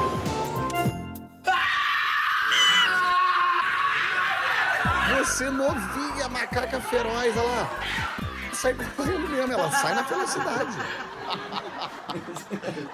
[5.20, 7.70] Você novinha, macaca feroz, olha lá.
[8.54, 10.78] Sai correndo mesmo, ela sai na velocidade.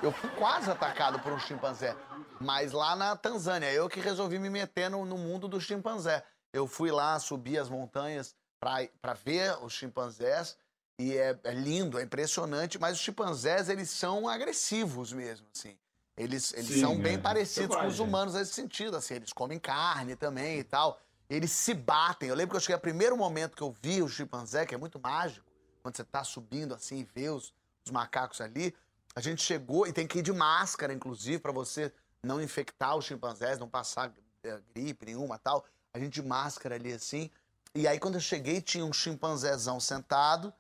[0.02, 1.96] Eu fui quase atacado por um chimpanzé,
[2.40, 6.24] mas lá na Tanzânia, eu que resolvi me meter no, no mundo do chimpanzé.
[6.54, 8.88] Eu fui lá, subi as montanhas pra
[9.26, 10.56] ver os chimpanzés
[11.00, 15.76] e é, é lindo, é impressionante, mas os chimpanzés, eles são agressivos mesmo, assim.
[16.18, 17.18] Eles, eles Sim, são bem é.
[17.18, 21.00] parecidos com os humanos nesse sentido, assim, eles comem carne também e tal.
[21.30, 22.30] Eles se batem.
[22.30, 24.78] Eu lembro que eu cheguei ao primeiro momento que eu vi o chimpanzé, que é
[24.78, 25.46] muito mágico,
[25.84, 27.54] quando você tá subindo assim e vê os,
[27.86, 28.74] os macacos ali.
[29.16, 33.06] A gente chegou e tem que ir de máscara, inclusive, para você não infectar os
[33.06, 34.12] chimpanzés, não passar
[34.44, 35.66] é, gripe nenhuma tal.
[35.94, 37.30] A gente de máscara ali assim.
[37.76, 40.52] E aí, quando eu cheguei, tinha um chimpanzézão sentado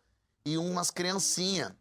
[0.45, 1.73] e umas criancinhas,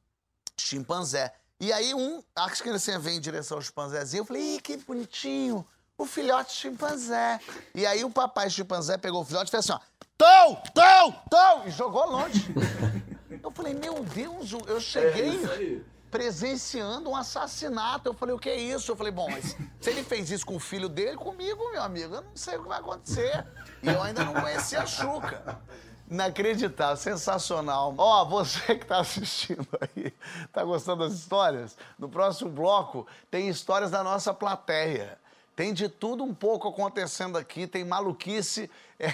[0.57, 1.35] chimpanzé.
[1.59, 4.21] E aí, um, as criancinhas vêm em direção ao chimpanzézinho.
[4.21, 5.67] Eu falei, Ih, que bonitinho,
[5.97, 7.41] o filhote chimpanzé.
[7.75, 9.81] E aí, o papai chimpanzé pegou o filhote e fez assim: ó,
[10.19, 11.65] Tom, Tom, Tom!
[11.67, 12.47] E jogou longe.
[13.43, 15.45] Eu falei, meu Deus, eu cheguei.
[15.45, 18.09] É presenciando um assassinato.
[18.09, 18.91] Eu falei, o que é isso?
[18.91, 22.15] Eu falei, bom, mas se ele fez isso com o filho dele, comigo, meu amigo,
[22.15, 23.45] eu não sei o que vai acontecer.
[23.83, 25.61] E eu ainda não conhecia a Xuca.
[26.09, 27.95] Inacreditável, sensacional.
[27.99, 30.13] Ó, oh, você que tá assistindo aí,
[30.53, 31.77] tá gostando das histórias?
[31.99, 35.19] No próximo bloco tem histórias da nossa plateia.
[35.57, 39.13] Tem de tudo um pouco acontecendo aqui, tem maluquice, é,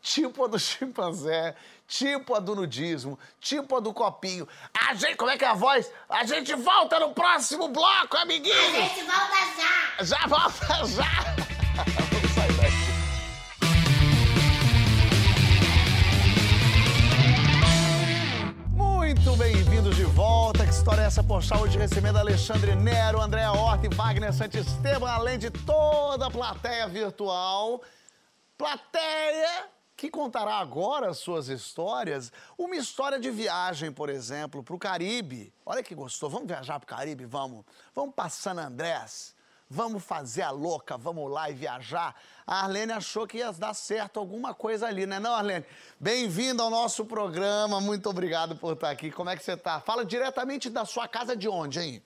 [0.00, 1.54] tipo a do chimpanzé,
[1.86, 4.48] tipo a do nudismo, tipo a do copinho.
[4.72, 5.92] A gente, como é que é a voz?
[6.08, 8.56] A gente volta no próximo bloco, amiguinho!
[8.56, 10.04] A gente volta já!
[10.04, 12.08] Já volta já!
[20.88, 21.58] história é essa, poxa?
[21.58, 27.82] Hoje recebendo Alexandre Nero, Andréa Horta e Wagner Santisteban, além de toda a plateia virtual.
[28.56, 32.32] Plateia que contará agora suas histórias.
[32.56, 35.52] Uma história de viagem, por exemplo, para o Caribe.
[35.66, 36.30] Olha que gostou.
[36.30, 37.26] Vamos viajar para o Caribe?
[37.26, 37.66] Vamos.
[37.94, 39.34] Vamos para San Andrés.
[39.70, 42.14] Vamos fazer a louca, vamos lá e viajar.
[42.46, 45.64] A Arlene achou que ia dar certo alguma coisa ali, né não, Arlene?
[46.00, 49.10] Bem-vindo ao nosso programa, muito obrigado por estar aqui.
[49.10, 49.78] Como é que você está?
[49.78, 52.02] Fala diretamente da sua casa de onde, hein?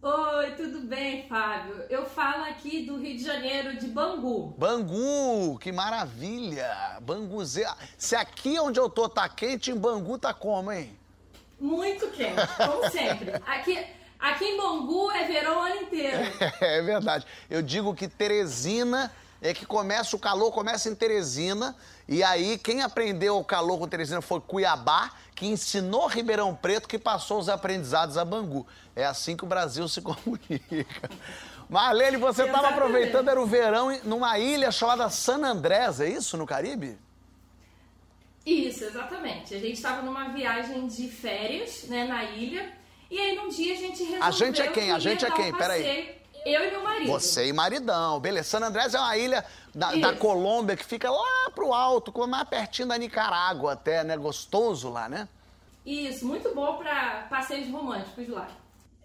[0.00, 1.84] Oi, tudo bem, Fábio?
[1.90, 4.54] Eu falo aqui do Rio de Janeiro, de Bangu.
[4.56, 6.98] Bangu, que maravilha!
[7.02, 7.76] Banguzeira.
[7.98, 10.98] Se aqui onde eu tô tá quente, em Bangu tá como, hein?
[11.60, 13.32] Muito quente, como sempre.
[13.46, 13.86] Aqui,
[14.18, 16.16] aqui em Bangu é verão o ano inteiro.
[16.60, 17.26] É, é verdade.
[17.48, 21.76] Eu digo que Teresina é que começa, o calor começa em Teresina,
[22.08, 26.98] e aí quem aprendeu o calor com Teresina foi Cuiabá, que ensinou Ribeirão Preto, que
[26.98, 28.66] passou os aprendizados a Bangu.
[28.96, 31.10] É assim que o Brasil se comunica.
[31.68, 36.46] Marlene, você estava aproveitando, era o verão, numa ilha chamada San Andrés, é isso, no
[36.46, 36.98] Caribe?
[38.46, 39.54] Isso, exatamente.
[39.54, 42.72] A gente estava numa viagem de férias, né, na ilha,
[43.10, 44.22] e aí num dia a gente resolveu...
[44.22, 44.92] A gente é quem?
[44.92, 45.52] A gente é quem?
[45.52, 46.24] Um Peraí.
[46.44, 47.10] Eu e meu marido.
[47.10, 48.20] Você e maridão.
[48.20, 48.50] Beleza.
[48.50, 52.88] San Andrés é uma ilha da, da, Colômbia que fica lá pro alto, mais pertinho
[52.88, 54.14] da Nicarágua até, né?
[54.16, 55.26] Gostoso lá, né?
[55.86, 58.48] Isso, muito bom para passeios românticos lá.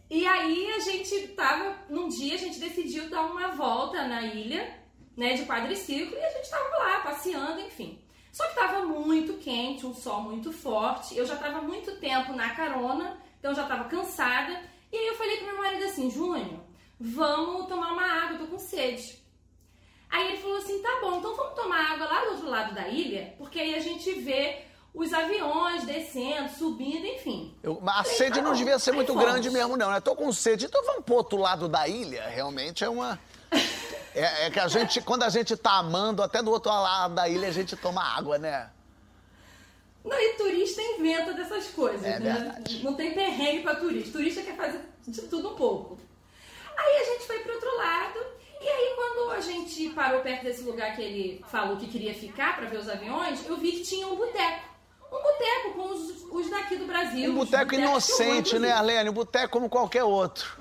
[0.09, 4.77] E aí a gente tava, num dia a gente decidiu dar uma volta na ilha,
[5.15, 8.01] né, de quadriciclo, e a gente tava lá passeando, enfim.
[8.31, 11.17] Só que tava muito quente, um sol muito forte.
[11.17, 14.61] Eu já tava muito tempo na carona, então já tava cansada.
[14.91, 16.59] E aí eu falei pro meu marido assim, Júnior,
[16.99, 19.19] vamos tomar uma água, eu tô com sede.
[20.09, 22.87] Aí ele falou assim, tá bom, então vamos tomar água lá do outro lado da
[22.87, 27.55] ilha, porque aí a gente vê os aviões descendo, subindo, enfim.
[27.61, 28.57] Eu, a Falei, sede tá não bom.
[28.57, 29.99] devia ser muito grande mesmo, não, né?
[29.99, 33.19] Tô com sede, então vamos pro outro lado da ilha, realmente é uma...
[34.15, 37.29] É, é, que a gente, quando a gente tá amando, até do outro lado da
[37.29, 38.69] ilha a gente toma água, né?
[40.03, 42.33] Não, e turista inventa dessas coisas, é né?
[42.33, 42.83] Verdade.
[42.83, 44.17] Não tem perrengue pra turista.
[44.17, 45.97] Turista quer fazer de tudo um pouco.
[46.77, 48.19] Aí a gente foi pro outro lado,
[48.61, 52.55] e aí quando a gente parou perto desse lugar que ele falou que queria ficar
[52.55, 54.69] para ver os aviões, eu vi que tinha um boteco.
[55.11, 57.31] Um boteco como os, os, daqui do Brasil.
[57.31, 59.09] Um boteco inocente, né, Arlene?
[59.09, 60.57] Um boteco como qualquer outro.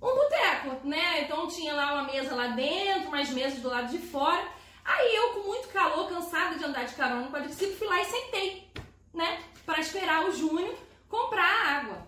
[0.00, 1.22] Um boteco, né?
[1.22, 4.46] Então tinha lá uma mesa lá dentro, mais mesas do lado de fora.
[4.92, 8.04] Aí eu, com muito calor, cansada de andar de carona no quadriciclo, fui lá e
[8.06, 8.68] sentei,
[9.14, 9.40] né?
[9.64, 10.74] Para esperar o Júnior
[11.08, 12.06] comprar água.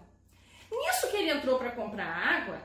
[0.70, 2.58] Nisso que ele entrou para comprar água,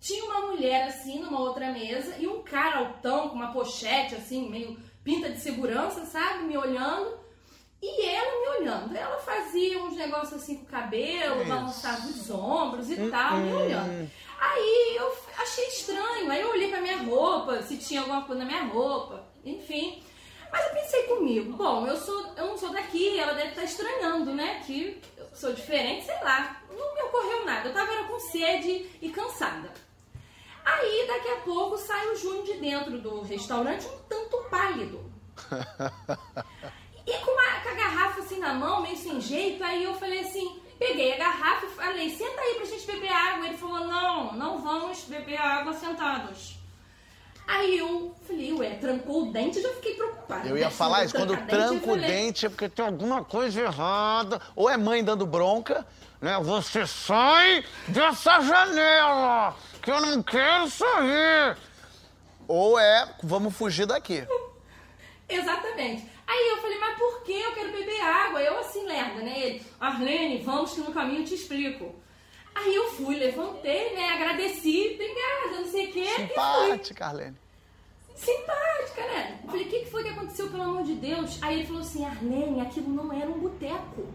[0.00, 4.48] tinha uma mulher assim numa outra mesa e um cara altão com uma pochete assim,
[4.48, 6.44] meio pinta de segurança, sabe?
[6.44, 7.20] Me olhando.
[7.82, 8.94] E ela me olhando.
[8.96, 13.52] Ela fazia uns negócios assim com o cabelo, balançava os ombros e hum, tal, me
[13.52, 13.56] hum.
[13.56, 14.10] olhando.
[14.38, 16.30] Aí eu achei estranho.
[16.30, 20.02] Aí eu olhei pra minha roupa, se tinha alguma coisa na minha roupa, enfim.
[20.50, 24.34] Mas eu pensei comigo, bom, eu sou, eu não sou daqui, ela deve estar estranhando,
[24.34, 24.62] né?
[24.66, 26.60] Que eu sou diferente, sei lá.
[26.68, 27.68] Não me ocorreu nada.
[27.68, 29.70] Eu tava com sede e cansada.
[30.64, 35.10] Aí, daqui a pouco, sai o Júnior de dentro do restaurante um tanto pálido.
[37.06, 40.20] e com, uma, com a garrafa assim na mão, meio sem jeito, aí eu falei
[40.20, 43.46] assim, peguei a garrafa e falei, senta aí pra gente beber água.
[43.46, 46.59] Ele falou, não, não vamos beber água sentados.
[47.50, 50.48] Aí eu falei, ué, trancou o dente, já fiquei preocupada.
[50.48, 50.70] Eu ia né?
[50.70, 54.40] falar isso, quando eu o falei, dente é porque tem alguma coisa errada.
[54.54, 55.84] Ou é mãe dando bronca,
[56.20, 56.38] né?
[56.38, 61.56] Você sai dessa janela, que eu não quero sair.
[62.46, 64.24] Ou é, vamos fugir daqui.
[65.28, 66.08] Exatamente.
[66.28, 68.40] Aí eu falei, mas por que eu quero beber água?
[68.40, 69.36] Eu assim, lerda, né?
[69.36, 71.96] Ele, Arlene, vamos que no caminho eu te explico.
[72.54, 74.10] Aí eu fui, levantei, né?
[74.10, 76.04] Agradeci, obrigada, não sei o quê.
[76.16, 77.36] Simpática, Arlene.
[78.14, 79.40] Simpática, né?
[79.42, 81.38] Eu falei, o que, que foi que aconteceu, pelo amor de Deus?
[81.40, 84.06] Aí ele falou assim, Arlene, aquilo não era um boteco.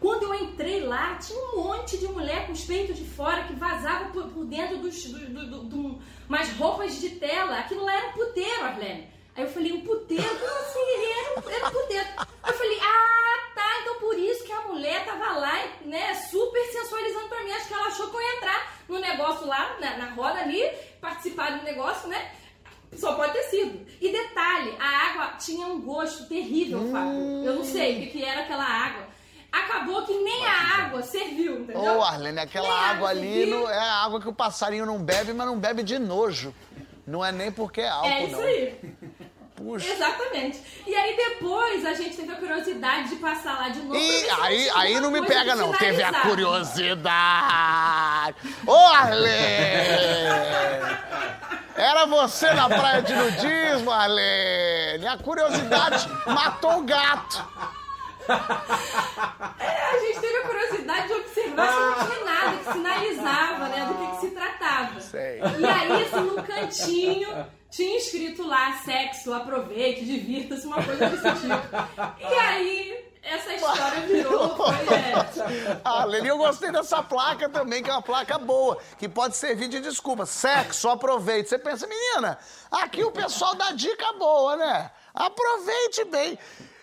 [0.00, 3.54] Quando eu entrei lá, tinha um monte de mulher com os peitos de fora que
[3.54, 7.58] vazava por, por dentro dos, do, do, do, umas roupas de tela.
[7.58, 9.08] Aquilo lá era um puteiro, Arlene.
[9.36, 10.24] Aí eu falei, um puteiro?
[10.24, 10.78] Como assim?
[10.80, 12.08] Era um, era um puteiro.
[12.46, 17.28] Eu falei, ah, tá, então por isso que a mulher tava lá, né, super sensualizando
[17.28, 17.52] pra mim.
[17.52, 20.62] Acho que ela achou que eu ia entrar no negócio lá, na, na roda ali,
[20.98, 22.32] participar do negócio, né?
[22.96, 23.86] Só pode ter sido.
[24.00, 27.44] E detalhe, a água tinha um gosto terrível, Fábio.
[27.44, 29.08] Eu não sei o que, que era aquela água.
[29.52, 31.66] Acabou que nem a água serviu,
[32.30, 35.46] Arlene, aquela a água ali não- é a água que o passarinho não bebe, mas
[35.46, 36.54] não bebe de nojo.
[37.06, 38.42] Não é nem porque é álcool, É isso não.
[38.42, 38.78] aí.
[39.56, 39.92] Puxa.
[39.92, 40.62] Exatamente.
[40.86, 43.94] E aí depois a gente teve a curiosidade de passar lá de novo.
[43.96, 45.72] E aí, aí não me pega, não.
[45.72, 48.36] Teve a curiosidade.
[48.66, 49.30] Ô, Arlene!
[51.76, 55.06] Era você na praia de nudismo, Arlene.
[55.06, 57.44] A curiosidade matou o gato.
[59.60, 63.86] É, a gente teve a curiosidade de observar se não tinha nada que sinalizava, né,
[63.86, 65.00] do que, que se tratava.
[65.00, 65.40] Sei.
[65.40, 71.54] E aí, assim, no cantinho, tinha escrito lá, sexo, aproveite, divirta-se, uma coisa desse tipo.
[72.20, 77.92] E aí, essa história virou, foi, é, Arlene, eu gostei dessa placa também, que é
[77.92, 80.24] uma placa boa, que pode servir de desculpa.
[80.24, 81.48] Sexo, aproveite.
[81.48, 82.38] Você pensa, menina,
[82.70, 84.90] aqui o pessoal dá dica boa, né?
[85.14, 86.38] Aproveite bem.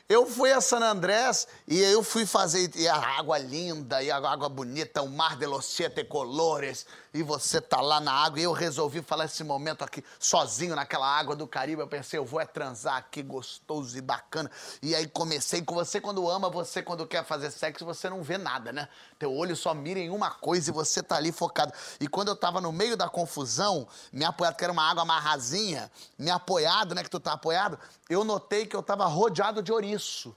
[0.10, 4.16] Eu fui a San Andrés e eu fui fazer e a água linda, e a
[4.16, 8.44] água bonita, o mar de los siete colores, e você tá lá na água, e
[8.44, 11.82] eu resolvi falar esse momento aqui sozinho naquela água do Caribe.
[11.82, 14.50] Eu pensei, eu vou é transar aqui gostoso e bacana.
[14.82, 18.38] E aí comecei com você quando ama, você quando quer fazer sexo, você não vê
[18.38, 18.88] nada, né?
[19.20, 21.74] Teu olho só mira em uma coisa e você tá ali focado.
[22.00, 25.92] E quando eu tava no meio da confusão, me apoiado, que era uma água marrazinha,
[26.18, 27.78] me apoiado, né, que tu tá apoiado,
[28.10, 30.36] eu notei que eu tava rodeado de ouriço.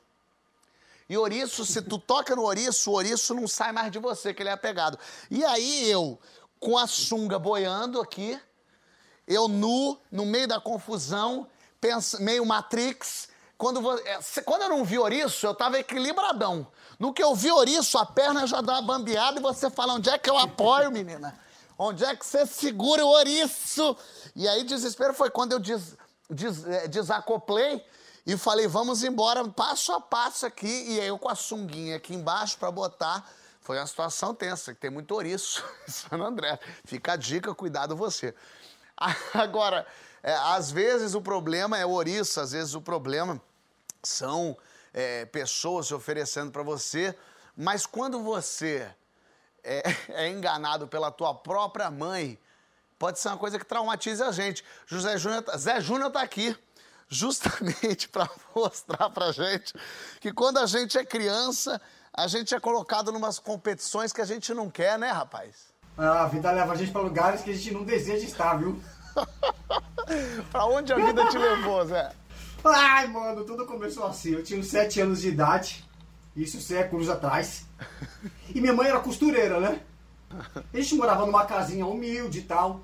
[1.09, 4.43] E ouriço, se tu toca no ouriço, o ouriço não sai mais de você, que
[4.43, 4.99] ele é apegado.
[5.31, 6.19] E aí eu,
[6.59, 8.41] com a sunga boiando aqui,
[9.27, 11.49] eu nu, no meio da confusão,
[11.81, 13.29] pensa, meio Matrix.
[13.59, 16.67] Quando, é, quando eu não vi ouriço, eu tava equilibradão.
[16.99, 20.09] No que eu vi ouriço, a perna já dá uma bambeada e você fala, onde
[20.09, 21.37] é que eu apoio, menina?
[21.77, 23.97] Onde é que você segura o ouriço?
[24.37, 25.97] E aí, desespero foi quando eu des,
[26.31, 27.85] des, é, desacoplei
[28.27, 30.85] e falei, vamos embora, passo a passo aqui.
[30.89, 33.29] E aí eu com a sunguinha aqui embaixo pra botar.
[33.61, 35.65] Foi uma situação tensa, que tem muito ouriço
[36.13, 36.59] em André.
[36.85, 38.35] Fica a dica, cuidado você.
[39.33, 39.87] Agora,
[40.23, 43.41] é, às vezes o problema é o ouriço, às vezes o problema
[44.03, 44.57] são
[44.93, 47.17] é, pessoas se oferecendo para você,
[47.57, 48.91] mas quando você
[49.65, 52.39] é, é enganado pela tua própria mãe,
[52.99, 54.65] pode ser uma coisa que traumatize a gente.
[54.87, 56.57] José Júnior, tá- Zé Júnior tá aqui
[57.11, 59.75] justamente para mostrar pra gente
[60.21, 61.81] que quando a gente é criança,
[62.15, 65.71] a gente é colocado numas competições que a gente não quer, né, rapaz?
[65.99, 68.81] A vida leva a gente pra lugares que a gente não deseja estar, viu?
[70.51, 72.11] Pra onde a vida te levou, Zé?
[72.65, 74.33] Ai, mano, tudo começou assim.
[74.33, 75.85] Eu tinha uns 7 anos de idade,
[76.35, 77.65] isso séculos atrás.
[78.55, 79.81] E minha mãe era costureira, né?
[80.73, 82.81] A gente morava numa casinha humilde e tal.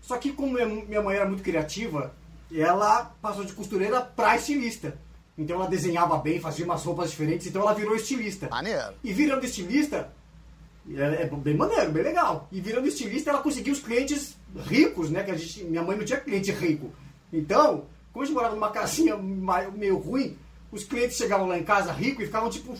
[0.00, 2.14] Só que como minha mãe era muito criativa,
[2.52, 4.98] ela passou de costureira pra estilista.
[5.36, 8.48] Então ela desenhava bem, fazia umas roupas diferentes, então ela virou estilista.
[8.50, 8.92] Maneiro.
[9.02, 10.12] E virando estilista,
[10.88, 12.48] é, é bem maneiro, bem legal.
[12.50, 14.36] E virando estilista, ela conseguiu os clientes
[14.66, 15.22] ricos, né?
[15.22, 16.90] Que a gente, minha mãe não tinha cliente rico.
[17.32, 20.36] Então, como a gente morava numa casinha meio ruim,
[20.72, 22.74] os clientes chegavam lá em casa rico e ficavam tipo.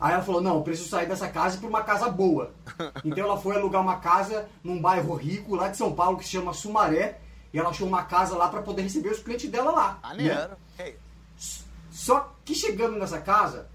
[0.00, 2.52] Aí ela falou: Não, eu preciso sair dessa casa pra uma casa boa.
[3.04, 6.30] Então ela foi alugar uma casa num bairro rico lá de São Paulo que se
[6.30, 7.20] chama Sumaré.
[7.52, 9.92] E ela achou uma casa lá para poder receber os clientes dela lá.
[9.92, 9.98] né?
[10.02, 10.56] Maneiro.
[10.78, 10.96] Ei,
[11.90, 13.68] Só que chegando nessa casa,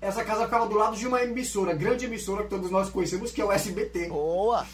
[0.00, 3.40] essa casa ficava do lado de uma emissora, grande emissora que todos nós conhecemos, que
[3.40, 4.08] é o SBT.
[4.08, 4.66] Boa.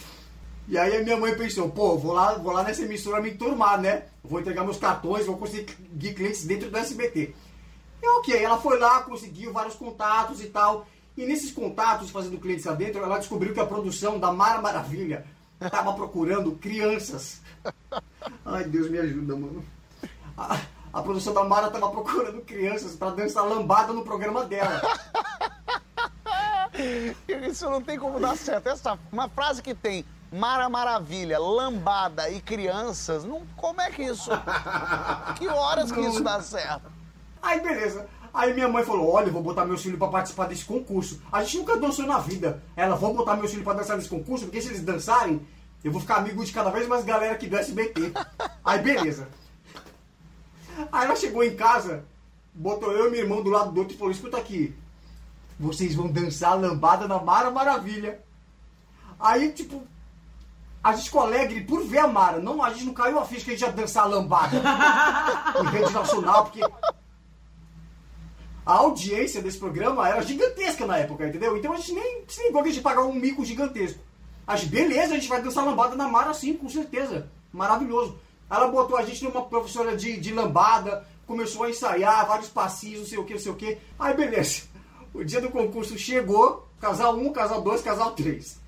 [0.67, 3.81] E aí a minha mãe pensou, pô, vou lá, vou lá nessa emissora me turmar,
[3.81, 4.05] né?
[4.23, 7.35] Vou entregar meus cartões, vou conseguir clientes dentro do SBT.
[8.03, 10.87] E ok, ela foi lá, conseguiu vários contatos e tal.
[11.17, 15.27] E nesses contatos, fazendo clientes lá dentro, ela descobriu que a produção da Mara Maravilha
[15.61, 17.41] estava procurando crianças.
[18.45, 19.65] Ai, Deus me ajuda, mano.
[20.37, 20.59] A,
[20.93, 24.81] a produção da Mara tava procurando crianças pra dançar lambada no programa dela.
[27.49, 28.69] Isso não tem como dar certo.
[28.69, 34.31] Essa, uma frase que tem Mara Maravilha, lambada e crianças, não, como é que isso.
[35.37, 36.91] Que horas que isso dá certo?
[37.43, 38.07] Aí, beleza.
[38.33, 41.21] Aí minha mãe falou: Olha, vou botar meus filhos pra participar desse concurso.
[41.33, 42.63] A gente nunca dançou na vida.
[42.77, 45.47] Ela, vou botar meus filhos pra dançar nesse concurso, porque se eles dançarem,
[45.83, 48.13] eu vou ficar amigo de cada vez mais galera aqui do SBT.
[48.65, 49.29] Aí, beleza.
[50.93, 52.05] Aí ela chegou em casa,
[52.55, 54.75] botou eu e meu irmão do lado do outro e falou: Escuta aqui,
[55.59, 58.21] vocês vão dançar lambada na Mara Maravilha.
[59.19, 59.83] Aí, tipo,
[60.83, 62.39] a gente ficou alegre por ver a Mara.
[62.39, 64.57] Não, a gente não caiu a ficha que a gente ia dançar lambada
[65.61, 66.63] em rede nacional, porque
[68.65, 71.57] a audiência desse programa era gigantesca na época, entendeu?
[71.57, 74.08] Então a gente nem se ligou que a gente pagava um mico gigantesco.
[74.49, 77.29] A gente, beleza, a gente vai dançar lambada na Mara sim, com certeza.
[77.53, 78.17] Maravilhoso.
[78.51, 83.07] Ela botou a gente numa professora de, de lambada, começou a ensaiar vários passinhos, não
[83.07, 83.77] sei o que, não sei o que.
[83.99, 84.63] Aí beleza.
[85.13, 88.59] O dia do concurso chegou, casal 1, casal 2, casal 3.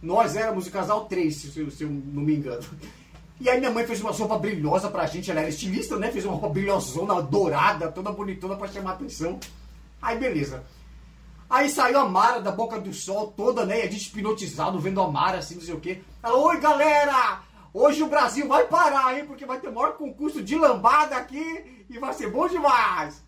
[0.00, 2.64] Nós éramos o casal 3, se, eu- se eu não me engano.
[3.40, 6.10] E aí minha mãe fez uma roupa brilhosa pra gente, ela era estilista, né?
[6.10, 9.38] Fez uma roupa brilhosona, dourada, toda bonitona pra chamar atenção.
[10.00, 10.64] Aí beleza.
[11.52, 13.80] Aí saiu a Mara da boca do sol toda, né?
[13.80, 16.00] E a gente hipnotizado, vendo a Mara assim, não sei o quê.
[16.22, 17.42] Ela, oi galera!
[17.74, 19.26] Hoje o Brasil vai parar, hein?
[19.26, 23.22] Porque vai ter o maior concurso de lambada aqui e vai ser bom demais.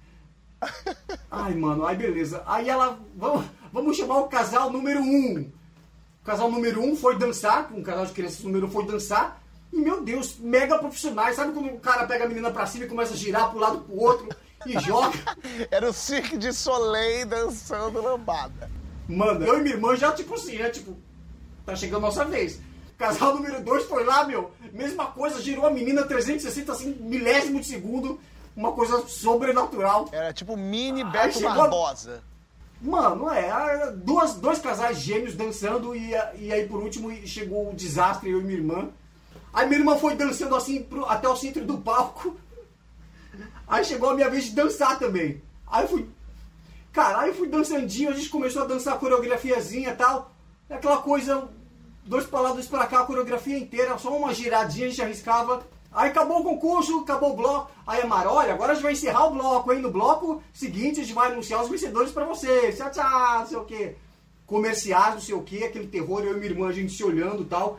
[1.30, 2.42] Ai, mano, aí beleza.
[2.46, 5.40] Aí ela, vamos, vamos chamar o casal número um.
[6.22, 9.38] O casal número um foi dançar, um casal de crianças número um foi dançar.
[9.70, 11.36] E, meu Deus, mega profissionais.
[11.36, 13.80] Sabe quando o cara pega a menina pra cima e começa a girar pro lado
[13.80, 14.28] pro outro
[14.66, 15.18] e joga?
[15.70, 18.70] Era o Cirque de Soleil dançando lambada.
[19.08, 20.70] Mano, eu e minha irmã já, tipo assim, né?
[20.70, 20.96] Tipo,
[21.66, 22.60] tá chegando a nossa vez.
[22.96, 24.50] Casal número 2 foi lá, meu.
[24.72, 28.18] Mesma coisa, girou a menina 360, assim, milésimo de segundo.
[28.56, 30.08] Uma coisa sobrenatural.
[30.12, 32.22] Era tipo mini Aí Beto chegou Barbosa.
[32.80, 38.30] Mano, é, duas, dois casais gêmeos dançando e, e aí por último chegou o desastre,
[38.30, 38.88] eu e minha irmã.
[39.52, 42.36] Aí minha irmã foi dançando assim pro- até o centro do palco.
[43.66, 45.42] Aí chegou a minha vez de dançar também.
[45.66, 46.08] Aí eu fui.
[46.92, 50.30] Caralho, eu fui dançandinho, a gente começou a dançar a coreografiazinha e tal.
[50.70, 51.48] Aquela coisa,
[52.04, 55.66] dois dois pra cá, a coreografia inteira, só uma giradinha a gente arriscava.
[55.92, 57.70] Aí acabou o concurso, acabou o bloco.
[57.86, 59.80] Aí a Mara, olha, agora a gente vai encerrar o bloco, hein?
[59.80, 62.76] No bloco seguinte a gente vai anunciar os vencedores pra vocês.
[62.76, 63.96] Tchau, tchau, não sei o quê.
[64.46, 67.42] Comerciais, não sei o quê, aquele terror, eu e minha irmã, a gente se olhando
[67.42, 67.78] e tal.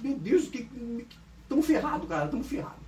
[0.00, 0.68] Meu Deus, que.
[1.48, 2.80] Tamo ferrado, cara, tamo ferrado.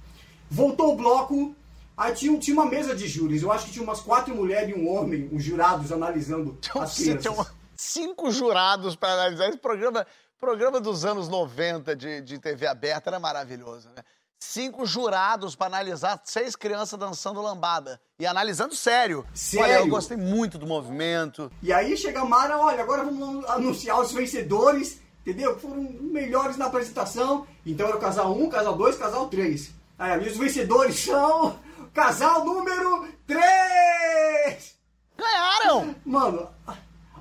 [0.51, 1.55] Voltou o bloco,
[1.97, 3.43] aí tinha, tinha uma mesa de júris.
[3.43, 6.93] Eu acho que tinha umas quatro mulheres e um homem, os jurados, analisando Tinha, as
[6.99, 7.39] um- tinha crianças.
[7.39, 9.49] uma- cinco jurados para analisar.
[9.49, 10.07] Esse programa,
[10.41, 14.03] programa dos anos 90 de, de TV aberta era maravilhoso, né?
[14.45, 18.01] Cinco jurados para analisar seis crianças dançando lambada.
[18.19, 19.25] E analisando sério.
[19.33, 19.65] Sério?
[19.65, 21.49] Olha, eu gostei muito do movimento.
[21.63, 25.57] E aí chega a Mara, olha, agora vamos anunciar os vencedores, entendeu?
[25.61, 27.47] Foram melhores na apresentação.
[27.65, 29.71] Então era o casal 1, casal 2, casal 3.
[29.97, 31.57] Aí, e os vencedores são
[31.93, 34.75] casal número 3!
[35.17, 35.95] Ganharam!
[36.05, 36.49] Mano,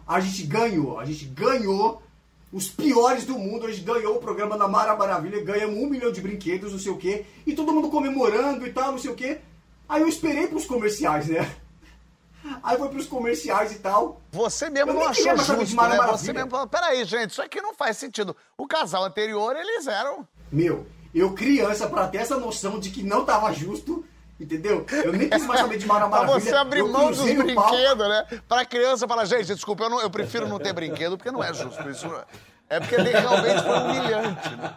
[0.08, 2.02] a- gente ganhou, a gente ganhou
[2.52, 6.12] os piores do mundo, a gente ganhou o programa da Mara Maravilha, ganhamos um milhão
[6.12, 9.16] de brinquedos, não sei o quê, e todo mundo comemorando e tal, não sei o
[9.16, 9.40] quê.
[9.88, 11.50] Aí eu esperei pros comerciais, né?
[12.64, 14.20] Aí foi pros comerciais e tal.
[14.32, 15.96] Você mesmo Eu não achou saber de justo, Mara né?
[15.98, 16.34] Você Maravilha.
[16.34, 18.36] mesmo falou, peraí, gente, isso aqui não faz sentido.
[18.58, 20.28] O casal anterior, eles eram...
[20.52, 24.04] Meu, eu criança pra ter essa noção de que não tava justo,
[24.42, 24.86] entendeu?
[24.92, 26.40] Eu nem quis mais saber de Mara Pra Maravilha.
[26.40, 28.26] você abrir mão dos o brinquedos, né?
[28.48, 31.54] Pra criança falar, gente, desculpa, eu, não- eu prefiro não ter brinquedo porque não é
[31.54, 31.90] justo.
[31.90, 32.26] Isso não é-
[32.70, 34.50] é porque realmente foi humilhante.
[34.56, 34.74] Né?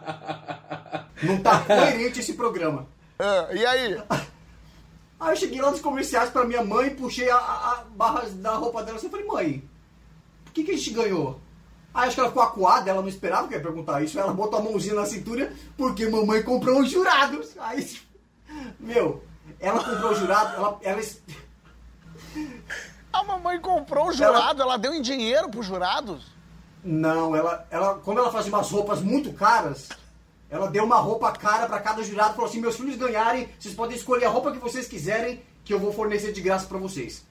[1.23, 2.87] Não tá coerente esse programa.
[3.17, 4.01] Ah, e aí?
[5.17, 8.55] Aí eu cheguei lá nos comerciais pra minha mãe, puxei a, a- a barra da
[8.55, 9.63] roupa dela assim e falei, mãe,
[10.43, 11.39] por que, que a gente ganhou?
[11.93, 14.33] Aí acho que ela ficou acuada, ela não esperava que eu ia perguntar isso, ela
[14.33, 17.51] botou a mãozinha na cintura, porque mamãe comprou os jurados.
[17.57, 17.89] Aí,
[18.77, 19.23] meu,
[19.59, 21.01] ela comprou os jurados, ela, ela,
[23.13, 26.25] A mamãe comprou o jurado, ela deu em dinheiro pros jurados?
[26.83, 29.89] Não, ela, ela, como ela fazia umas roupas muito caras,
[30.49, 33.73] ela deu uma roupa cara pra cada jurado e falou assim: meus filhos ganharem, vocês
[33.73, 37.25] podem escolher a roupa que vocês quiserem, que eu vou fornecer de graça pra vocês.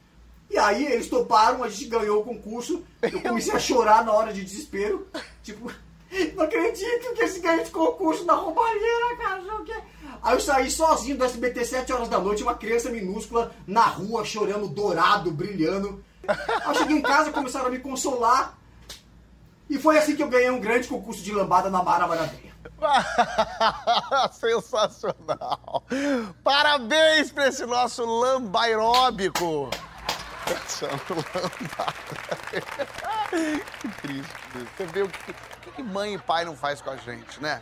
[0.51, 2.83] E aí eles toparam, a gente ganhou o concurso.
[3.03, 5.07] Eu comecei a chorar na hora de desespero.
[5.43, 5.71] Tipo,
[6.35, 9.43] não acredito que esse ganhou esse concurso na roubalheira, cara.
[9.43, 9.83] não sei o quê.
[10.25, 14.25] Aí eu saí sozinho do SBT 7 horas da noite, uma criança minúscula na rua,
[14.25, 16.03] chorando, dourado, brilhando.
[16.27, 18.57] Aí eu cheguei em casa, começaram a me consolar.
[19.69, 22.55] E foi assim que eu ganhei um grande concurso de lambada na Mara Maravilha.
[24.33, 25.85] Sensacional!
[26.43, 29.69] Parabéns para esse nosso lambaróbico!
[33.81, 34.35] que triste.
[34.77, 37.61] Você vê o que, o que mãe e pai não faz com a gente, né?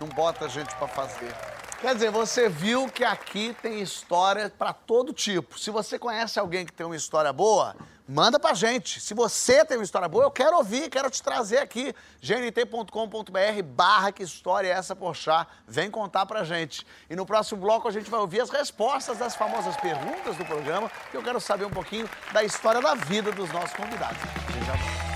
[0.00, 1.34] Não bota a gente para fazer.
[1.80, 5.58] Quer dizer, você viu que aqui tem história para todo tipo.
[5.58, 7.76] Se você conhece alguém que tem uma história boa,
[8.08, 9.00] manda pra gente.
[9.00, 11.94] Se você tem uma história boa, eu quero ouvir, quero te trazer aqui.
[12.20, 15.46] gnt.com.br barra que história é essa Porchat.
[15.66, 16.86] Vem contar pra gente.
[17.08, 20.90] E no próximo bloco a gente vai ouvir as respostas das famosas perguntas do programa,
[21.10, 24.18] que eu quero saber um pouquinho da história da vida dos nossos convidados.
[24.22, 25.13] A gente já volta.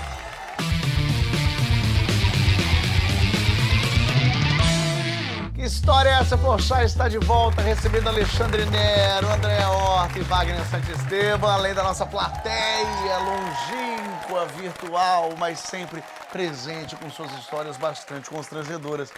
[5.59, 6.37] Que história é essa?
[6.37, 12.05] Porchat está de volta, recebendo Alexandre Nero, André Horta e Wagner Santisteban, além da nossa
[12.05, 16.01] plateia longínqua, virtual, mas sempre
[16.31, 19.11] presente com suas histórias bastante constrangedoras.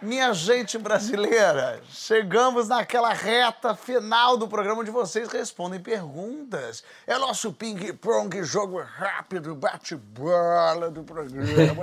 [0.00, 6.84] Minha gente brasileira, chegamos naquela reta final do programa onde vocês respondem perguntas.
[7.04, 11.82] É o nosso ping-pong, jogo rápido, bate-bola do programa.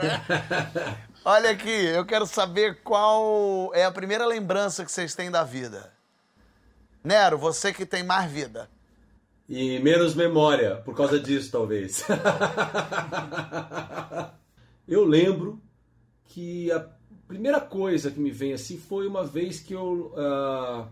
[1.27, 5.91] Olha aqui, eu quero saber qual é a primeira lembrança que vocês têm da vida.
[7.03, 8.69] Nero, você que tem mais vida.
[9.49, 12.05] E menos memória, por causa disso, talvez.
[14.87, 15.59] eu lembro
[16.25, 16.87] que a
[17.27, 20.87] primeira coisa que me vem assim foi uma vez que eu, uh,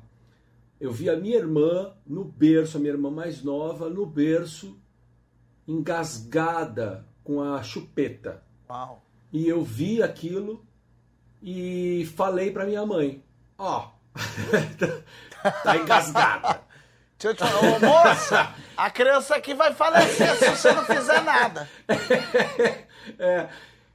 [0.81, 4.75] eu vi a minha irmã no berço, a minha irmã mais nova, no berço,
[5.67, 8.41] engasgada com a chupeta.
[8.67, 9.02] Uau.
[9.33, 10.63] E eu vi aquilo
[11.41, 13.23] e falei para minha mãe:
[13.57, 14.13] Ó, oh,
[15.63, 16.61] tá engasgada.
[17.17, 21.21] Deixa eu te falar, ô moça, a criança aqui vai falecer se você não fizer
[21.23, 21.67] nada.
[23.17, 23.49] é.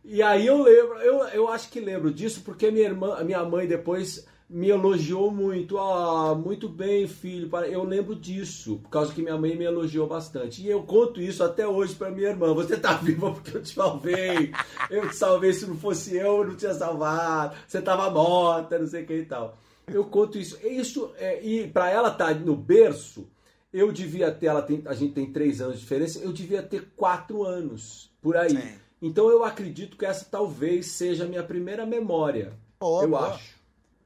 [0.04, 3.66] E aí eu lembro, eu, eu acho que lembro disso porque minha irmã, minha mãe
[3.66, 5.78] depois me elogiou muito.
[5.78, 7.50] Ah, muito bem, filho.
[7.66, 10.62] Eu lembro disso, por causa que minha mãe me elogiou bastante.
[10.62, 12.54] E eu conto isso até hoje para minha irmã.
[12.54, 14.52] Você tá viva porque eu te salvei.
[14.90, 17.56] Eu te salvei, se não fosse eu, eu não tinha salvado.
[17.66, 19.58] Você tava morta, não sei o que e tal.
[19.86, 20.58] Eu conto isso.
[20.66, 23.28] Isso é, e para ela estar tá no berço,
[23.72, 26.88] eu devia ter, ela tem, a gente tem três anos de diferença, eu devia ter
[26.96, 28.50] quatro anos por aí.
[28.50, 28.78] Sim.
[29.00, 32.52] Então eu acredito que essa talvez seja a minha primeira memória.
[32.80, 33.28] Boa, eu boa.
[33.28, 33.57] acho.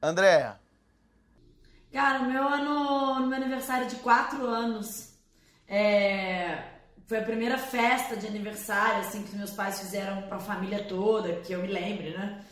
[0.02, 0.60] Andréa.
[1.92, 5.12] Cara, meu ano, no meu aniversário de quatro anos,
[5.68, 6.58] é,
[7.06, 11.52] foi a primeira festa de aniversário, assim, que meus pais fizeram pra família toda, que
[11.52, 12.44] eu me lembre, né?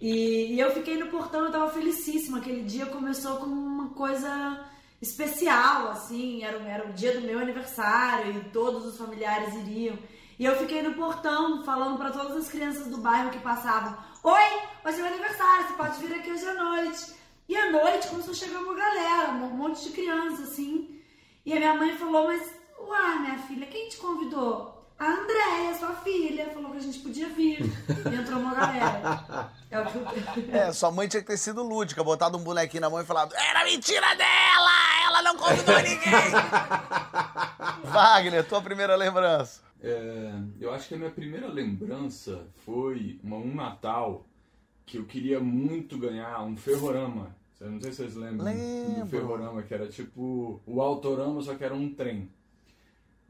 [0.00, 2.38] E, e eu fiquei no portão, eu tava felicíssima.
[2.38, 4.64] Aquele dia começou como uma coisa
[5.02, 9.98] especial, assim, era, era o dia do meu aniversário e todos os familiares iriam.
[10.38, 13.96] E eu fiquei no portão falando para todas as crianças do bairro que passavam:
[14.26, 17.12] Oi, hoje é meu aniversário, você pode vir aqui hoje à noite.
[17.46, 20.98] E à noite começou a chegar uma galera, um monte de crianças assim.
[21.44, 22.40] E a minha mãe falou: Mas,
[22.78, 24.82] uai, minha filha, quem te convidou?
[24.98, 27.60] A Andréia, sua filha, falou que a gente podia vir.
[27.60, 29.52] E entrou uma galera.
[29.70, 29.84] É, o
[30.32, 30.56] que...
[30.56, 33.34] é, sua mãe tinha que ter sido lúdica, botado um bonequinho na mão e falado:
[33.36, 35.04] Era mentira dela!
[35.06, 36.30] Ela não convidou ninguém!
[37.92, 39.63] Wagner, tua primeira lembrança.
[39.86, 44.26] É, eu acho que a minha primeira lembrança foi uma, um Natal
[44.86, 47.36] que eu queria muito ganhar um ferrorama.
[47.60, 49.04] Não sei se vocês lembram Lembro.
[49.04, 52.30] do ferrorama, que era tipo o autorama, só que era um trem.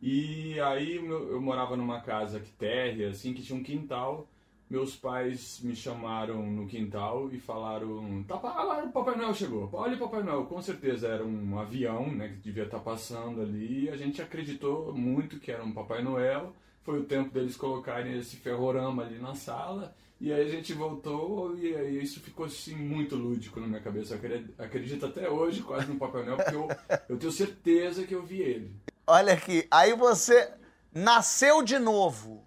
[0.00, 4.28] E aí eu morava numa casa que térrea, assim, que tinha um quintal.
[4.68, 9.68] Meus pais me chamaram no quintal e falaram: tá, o Papai Noel chegou.
[9.72, 10.46] Olha o Papai Noel.
[10.46, 13.88] Com certeza era um avião, né, que devia estar tá passando ali.
[13.90, 16.54] A gente acreditou muito que era um Papai Noel.
[16.82, 19.94] Foi o tempo deles colocarem esse ferrorama ali na sala.
[20.20, 24.14] E aí a gente voltou e aí isso ficou assim muito lúdico na minha cabeça.
[24.14, 26.68] Eu acredito até hoje quase no Papai Noel, porque eu,
[27.10, 28.74] eu tenho certeza que eu vi ele.
[29.06, 30.50] Olha aqui, aí você
[30.92, 32.42] nasceu de novo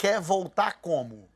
[0.00, 1.28] quer voltar como?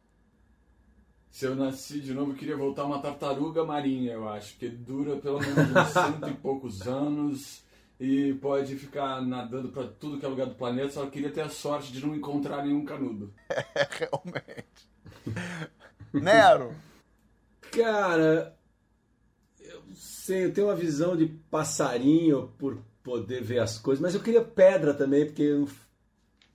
[1.31, 5.17] Se eu nasci de novo, eu queria voltar uma tartaruga marinha, eu acho, que dura
[5.17, 7.63] pelo menos uns cento e poucos anos
[8.01, 11.49] e pode ficar nadando para tudo que é lugar do planeta, só queria ter a
[11.51, 13.35] sorte de não encontrar nenhum canudo.
[13.77, 14.89] É, realmente.
[16.13, 16.75] Nero?
[17.71, 18.57] Cara,
[19.61, 24.23] eu sei, eu tenho uma visão de passarinho por poder ver as coisas, mas eu
[24.23, 25.69] queria pedra também, porque eu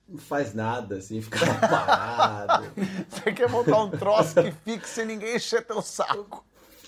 [0.09, 2.71] não faz nada, assim, fica parado.
[3.07, 6.45] Você quer montar um troço que fique sem ninguém encher teu saco.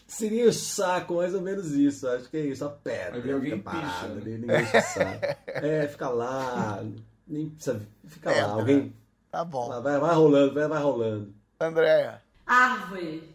[0.07, 2.07] Seria o saco, mais ou menos isso.
[2.07, 3.21] Acho que é isso, a pedra.
[3.21, 4.37] Fica alguém parado, picha, né?
[4.37, 5.37] ninguém enche o saco.
[5.47, 6.83] É, fica lá,
[7.27, 7.81] nem precisa.
[8.05, 8.93] Fica lá, alguém.
[9.29, 9.81] Tá bom.
[9.81, 11.33] Vai, vai rolando, vai, vai rolando.
[11.59, 12.21] Andréia.
[12.45, 13.33] Árvore.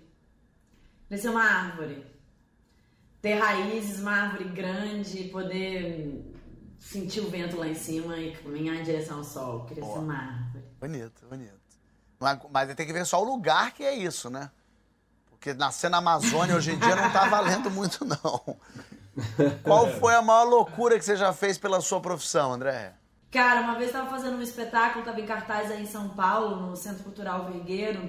[1.09, 2.05] Queria ser uma árvore.
[3.22, 6.36] Ter raízes, uma árvore grande, poder
[6.79, 9.64] sentir o vento lá em cima e caminhar em direção ao sol.
[9.64, 10.64] Queria ser uma árvore.
[10.81, 11.66] Bonito, bonito.
[12.18, 14.51] Mas, mas tem que ver só o lugar que é isso, né?
[15.29, 18.57] Porque nascer na Amazônia hoje em dia não tá valendo muito, não.
[19.62, 22.95] Qual foi a maior loucura que você já fez pela sua profissão, André?
[23.31, 26.77] Cara, uma vez estava fazendo um espetáculo, estava em cartaz aí em São Paulo, no
[26.77, 28.09] Centro Cultural Vergueiro,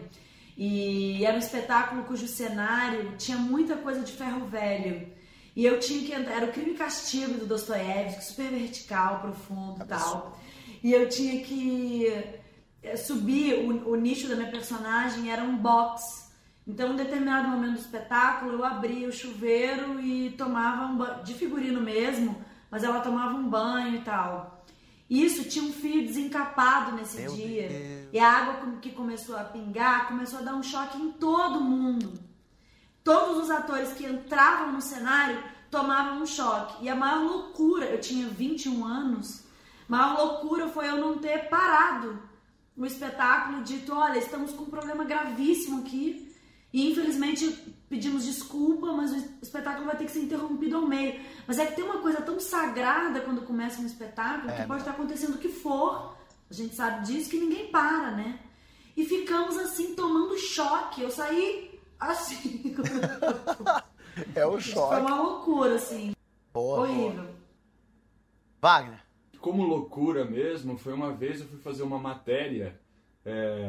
[0.55, 5.16] e era um espetáculo cujo cenário tinha muita coisa de ferro velho.
[5.57, 9.83] E eu tinha que entrar, era o crime e castigo do Dostoiévski, super vertical, profundo
[9.83, 10.39] e tal.
[10.83, 12.05] E eu tinha que
[12.83, 16.31] eh, subir, o, o nicho da minha personagem era um box.
[16.67, 21.33] Então, em determinado momento do espetáculo, eu abria o chuveiro e tomava um banho, de
[21.33, 22.39] figurino mesmo,
[22.69, 24.63] mas ela tomava um banho e tal.
[25.09, 27.67] Isso tinha um fio desencapado nesse Meu dia.
[27.67, 28.09] Deus.
[28.13, 32.26] E a água que começou a pingar começou a dar um choque em todo mundo.
[33.07, 35.41] Todos os atores que entravam no cenário
[35.71, 36.83] tomavam um choque.
[36.83, 39.45] E a maior loucura, eu tinha 21 anos,
[39.87, 42.21] a maior loucura foi eu não ter parado
[42.75, 46.35] o espetáculo, dito: olha, estamos com um problema gravíssimo aqui.
[46.73, 47.47] E infelizmente
[47.87, 51.17] pedimos desculpa, mas o espetáculo vai ter que ser interrompido ao meio.
[51.47, 54.91] Mas é que tem uma coisa tão sagrada quando começa um espetáculo que pode estar
[54.91, 56.13] acontecendo o que for.
[56.49, 58.37] A gente sabe disso que ninguém para, né?
[58.97, 61.01] E ficamos assim tomando choque.
[61.01, 61.66] Eu saí
[61.99, 62.75] assim.
[64.33, 65.01] É o Isso foi choque.
[65.01, 66.11] uma loucura, assim.
[66.51, 67.27] Boa, Horrível.
[68.59, 68.99] Wagner.
[69.39, 72.79] Como loucura mesmo, foi uma vez eu fui fazer uma matéria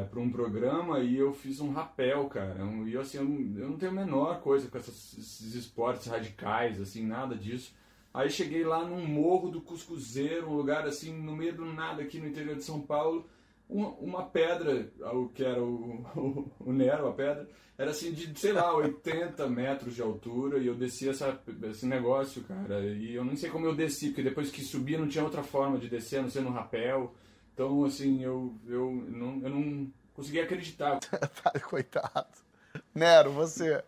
[0.09, 2.57] para um programa e eu fiz um rapel, cara.
[2.87, 6.07] E eu, assim, eu, não- eu não tenho a menor coisa com essas- esses esportes
[6.07, 7.73] radicais, assim, nada disso.
[8.13, 12.19] Aí cheguei lá num morro do Cuscuzeiro, um lugar assim, no meio do nada aqui
[12.19, 13.29] no interior de São Paulo.
[13.69, 17.47] Uma, uma pedra, o que era o, o, o Nero, a pedra,
[17.77, 22.43] era assim de, sei lá, 80 metros de altura e eu desci essa, esse negócio,
[22.43, 22.81] cara.
[22.81, 25.77] E eu não sei como eu desci, porque depois que subi não tinha outra forma
[25.77, 27.15] de descer, a não ser no rapel.
[27.53, 30.99] Então, assim, eu, eu, não, eu não consegui acreditar.
[31.69, 32.27] Coitado.
[32.93, 33.81] Nero, você.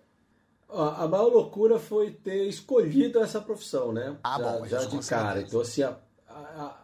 [0.70, 4.16] A maior loucura foi ter escolhido essa profissão, né?
[4.24, 5.42] Ah, já, bom, já de cara.
[5.42, 5.98] Então, assim, a,
[6.30, 6.78] a,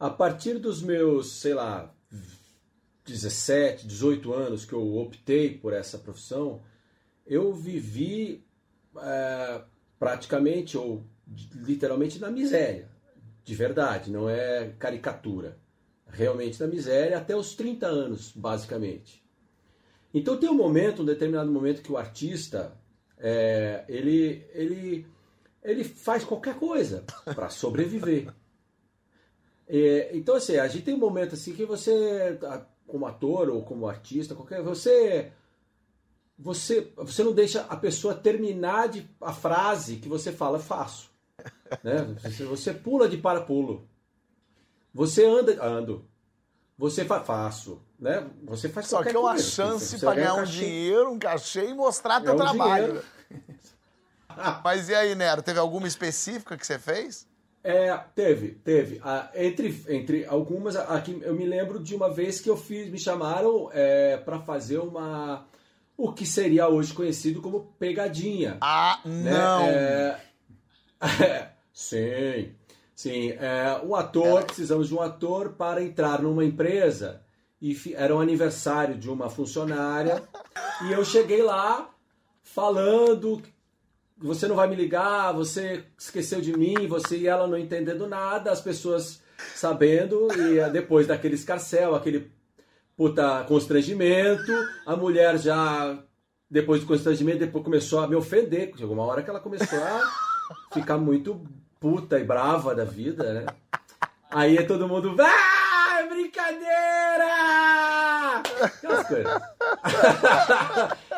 [0.00, 1.94] a partir dos meus, sei lá,
[3.12, 6.62] 17, 18 anos que eu optei por essa profissão,
[7.26, 8.44] eu vivi
[8.96, 9.62] é,
[9.98, 11.04] praticamente ou
[11.54, 12.88] literalmente na miséria.
[13.44, 15.58] De verdade, não é caricatura.
[16.06, 19.24] Realmente na miséria até os 30 anos, basicamente.
[20.12, 22.76] Então tem um momento, um determinado momento que o artista
[23.16, 25.06] é, ele, ele,
[25.62, 27.04] ele faz qualquer coisa
[27.34, 28.32] para sobreviver.
[29.72, 32.36] É, então assim, a gente tem um momento assim que você,
[32.90, 35.32] como ator ou como artista, qualquer, você
[36.38, 41.10] você você não deixa a pessoa terminar de, a frase que você fala faço,
[41.84, 42.14] né?
[42.22, 43.88] Você, você pula de parapulo.
[44.92, 46.04] Você anda ando.
[46.76, 48.26] Você fa, faço, né?
[48.44, 49.44] Você faz Só que é uma coisa.
[49.44, 53.04] chance para ganha ganhar um dinheiro, um cachê e mostrar teu É um trabalho.
[54.64, 55.42] Mas e aí, Nero?
[55.42, 57.28] Teve alguma específica que você fez?
[57.62, 59.00] É, teve, teve.
[59.04, 62.98] Ah, entre, entre algumas, aqui eu me lembro de uma vez que eu fiz, me
[62.98, 65.46] chamaram é, para fazer uma.
[65.96, 68.56] O que seria hoje conhecido como pegadinha.
[68.62, 69.30] Ah, né?
[69.30, 69.66] não.
[69.66, 70.20] É,
[71.70, 72.54] sim,
[72.94, 73.30] sim.
[73.32, 77.22] É, um ator, precisamos de um ator para entrar numa empresa.
[77.60, 80.22] E era um aniversário de uma funcionária.
[80.88, 81.90] e eu cheguei lá
[82.42, 83.42] falando
[84.22, 88.52] você não vai me ligar, você esqueceu de mim, você e ela não entendendo nada,
[88.52, 89.22] as pessoas
[89.54, 92.30] sabendo, e eh, depois daquele escarcel, aquele
[92.96, 94.52] puta constrangimento,
[94.86, 95.98] a mulher já,
[96.50, 100.02] depois do constrangimento, depois começou a me ofender, chegou uma hora que ela começou a
[100.72, 101.42] ficar muito
[101.78, 103.46] puta e brava da vida, né?
[104.30, 107.32] Aí todo mundo, ah, brincadeira!
[108.60, 109.42] Aquelas coisas.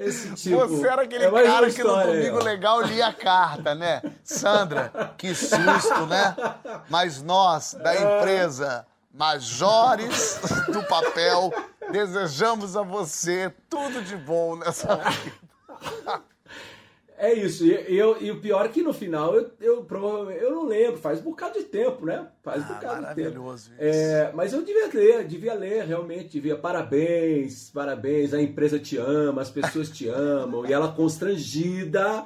[0.00, 0.66] Esse tipo.
[0.66, 2.44] Você era aquele é cara que no aí, Domingo ó.
[2.44, 4.02] Legal lia a carta, né?
[4.22, 6.34] Sandra, que susto, né?
[6.88, 11.52] Mas nós, da empresa Majores do Papel,
[11.90, 16.22] desejamos a você tudo de bom nessa vida.
[17.20, 20.52] É isso, e, eu, e o pior é que no final eu, eu, provavelmente- eu
[20.52, 22.28] não lembro, faz um bocado de tempo, né?
[22.44, 23.20] Faz um Ah, bocado de tempo.
[23.42, 23.80] maravilhoso isso.
[23.80, 26.56] É, mas eu devia ler, devia ler, realmente, devia.
[26.56, 32.24] Parabéns, parabéns, a empresa te ama, as pessoas te amam, e ela constrangida,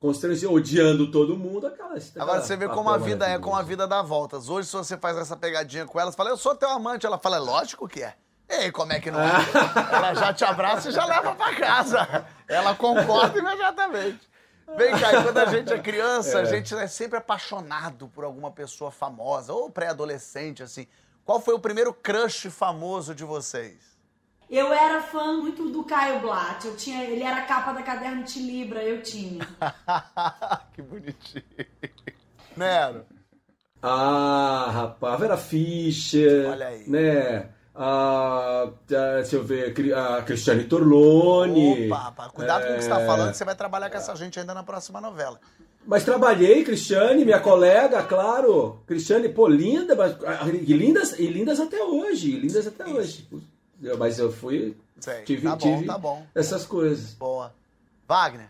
[0.00, 1.94] constrangida, odiando todo mundo, aquela.
[2.18, 4.48] Agora você vê aquela como a vida é, como a vida dá voltas.
[4.48, 7.06] Hoje, se você faz essa pegadinha com ela, você fala, eu sou teu amante.
[7.06, 8.14] Ela fala, é lógico que é.
[8.48, 9.30] Ei, como é que não é?
[9.92, 12.26] Ela já te abraça e já leva pra casa.
[12.50, 14.28] Ela concorda imediatamente.
[14.76, 18.50] Vem cá, e quando a gente é criança, a gente é sempre apaixonado por alguma
[18.50, 20.86] pessoa famosa, ou pré-adolescente, assim.
[21.24, 23.90] Qual foi o primeiro crush famoso de vocês?
[24.48, 26.66] Eu era fã muito do Caio Blatt.
[26.66, 29.46] Eu tinha, ele era a capa da caderno de Libra, eu tinha.
[30.74, 31.44] que bonitinho.
[32.56, 33.06] Nero.
[33.80, 36.50] Ah, rapaz, Vera Fischer.
[36.50, 36.88] Olha aí.
[36.88, 37.48] Né?
[37.82, 38.70] Ah, ah,
[39.16, 41.86] deixa eu ver, a Cristiane Torlone.
[41.86, 42.94] Opa, rapaz, cuidado com o que você É.
[42.94, 45.40] tá falando, que você vai trabalhar com essa gente ainda na próxima novela.
[45.86, 48.80] Mas trabalhei, Cristiane, minha colega, claro.
[48.86, 53.26] Cristiane, pô, linda, mas, ah, e lindas, e lindas até hoje, e lindas até hoje.
[53.98, 56.26] Mas eu fui, Sei, tive, tá bom, tive tá bom.
[56.34, 57.14] essas coisas.
[57.14, 57.50] Boa.
[58.06, 58.48] Wagner.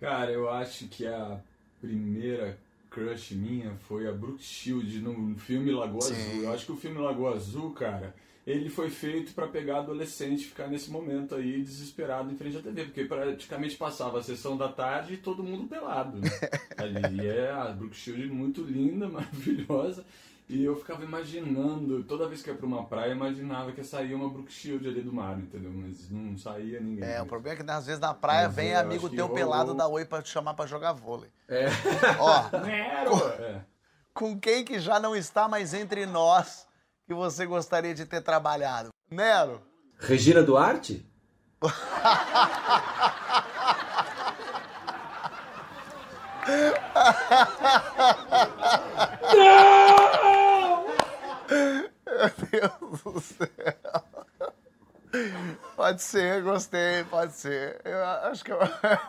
[0.00, 1.38] Cara, eu acho que a
[1.80, 2.58] primeira
[2.90, 6.14] crush minha foi a Brooke Shield no filme Lagoa Sim.
[6.14, 6.42] Azul.
[6.42, 8.12] Eu acho que o filme Lagoa Azul, cara,
[8.46, 12.60] ele foi feito pra pegar adolescente e ficar nesse momento aí desesperado em frente à
[12.60, 16.18] TV, porque praticamente passava a sessão da tarde e todo mundo pelado.
[16.18, 16.28] Né?
[16.76, 20.04] Ali E é a Brooke Shield muito linda, maravilhosa.
[20.48, 24.12] E eu ficava imaginando, toda vez que ia pra uma praia, imaginava que ia sair
[24.12, 25.70] uma Brooke Shield ali do mar, entendeu?
[25.72, 27.08] Mas não saía ninguém.
[27.08, 29.38] É, o problema é que às vezes na praia Mas vem amigo que teu rolou-
[29.40, 31.30] pelado da oi pra te chamar pra jogar vôlei.
[31.48, 31.66] É.
[32.18, 33.16] Ó, Nero!
[33.40, 33.60] É.
[34.12, 36.66] com quem que já não está mais entre nós
[37.12, 38.88] que você gostaria de ter trabalhado?
[39.10, 39.60] Nero.
[39.98, 41.06] Regina Duarte?
[41.60, 41.70] Meu
[52.50, 53.46] Deus do céu.
[55.76, 57.78] Pode ser, gostei, pode ser.
[57.84, 58.56] Eu acho que é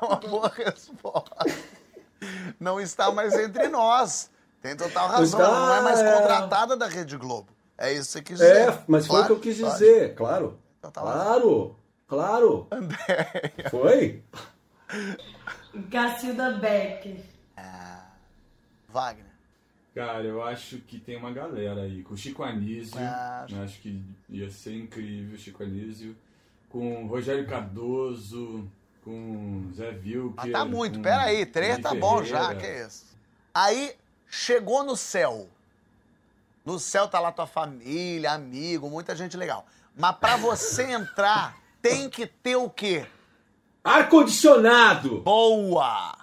[0.02, 1.46] uma boa resposta.
[2.60, 4.30] Não está mais entre nós.
[4.62, 5.40] Tem total razão.
[5.40, 6.14] não é mais é.
[6.14, 7.54] contratada da Rede Globo.
[7.86, 8.70] É isso que você quis dizer.
[8.70, 10.60] É, mas foi o que eu quis Claro, dizer, claro.
[10.80, 11.76] Então tá Claro,
[12.08, 12.68] claro.
[12.72, 13.70] Andréia.
[13.70, 14.22] Foi?
[15.90, 17.18] Gacilda Becker.
[18.88, 19.26] Wagner.
[19.96, 22.02] Cara, eu acho que tem uma galera aí.
[22.04, 26.16] Com o Chico Anísio, Ah, eu acho que ia ser incrível o Chico Anísio.
[26.70, 28.68] Com o Rogério Cardoso,
[29.04, 30.34] com o Zé Vilker.
[30.38, 30.98] Mas tá muito.
[30.98, 33.06] com Pera aí, Henrique três tá bom já, que é isso.
[33.54, 33.94] Aí,
[34.28, 35.48] chegou no céu.
[36.66, 39.66] No céu tá lá tua família, amigo, muita gente legal.
[39.96, 43.06] Mas pra você entrar, tem que ter o quê?
[43.84, 45.22] Ar-condicionado!
[45.22, 46.16] Boa!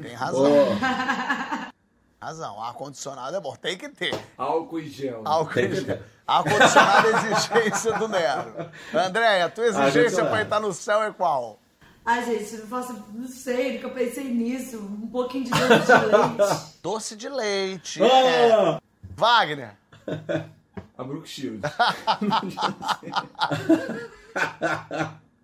[0.00, 0.42] Tem razão.
[0.44, 1.68] Ó,
[2.20, 2.60] Razão.
[2.60, 3.54] Ar-condicionado é bom.
[3.54, 4.12] Tem que ter.
[4.36, 5.18] Álcool e gel.
[5.18, 5.30] né?
[5.30, 6.02] Álcool que gel.
[6.26, 8.70] Ar-condicionado é exigência do Nero.
[8.92, 11.60] André, a tua exigência pra entrar no céu é qual?
[12.04, 14.78] Ai, gente, eu faço, não sei, nunca pensei nisso.
[14.78, 16.64] Um pouquinho de doce de leite.
[16.82, 18.02] Doce de leite.
[18.02, 18.80] é.
[19.18, 19.76] Wagner.
[20.96, 21.60] A Brooke Shield.
[21.66, 21.70] a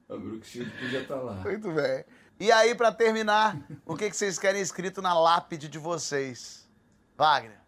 [0.08, 1.34] Brooke Shield podia estar lá.
[1.34, 2.04] Muito bem.
[2.38, 6.68] E aí, pra terminar, o que, que vocês querem escrito na lápide de vocês?
[7.16, 7.58] Wagner.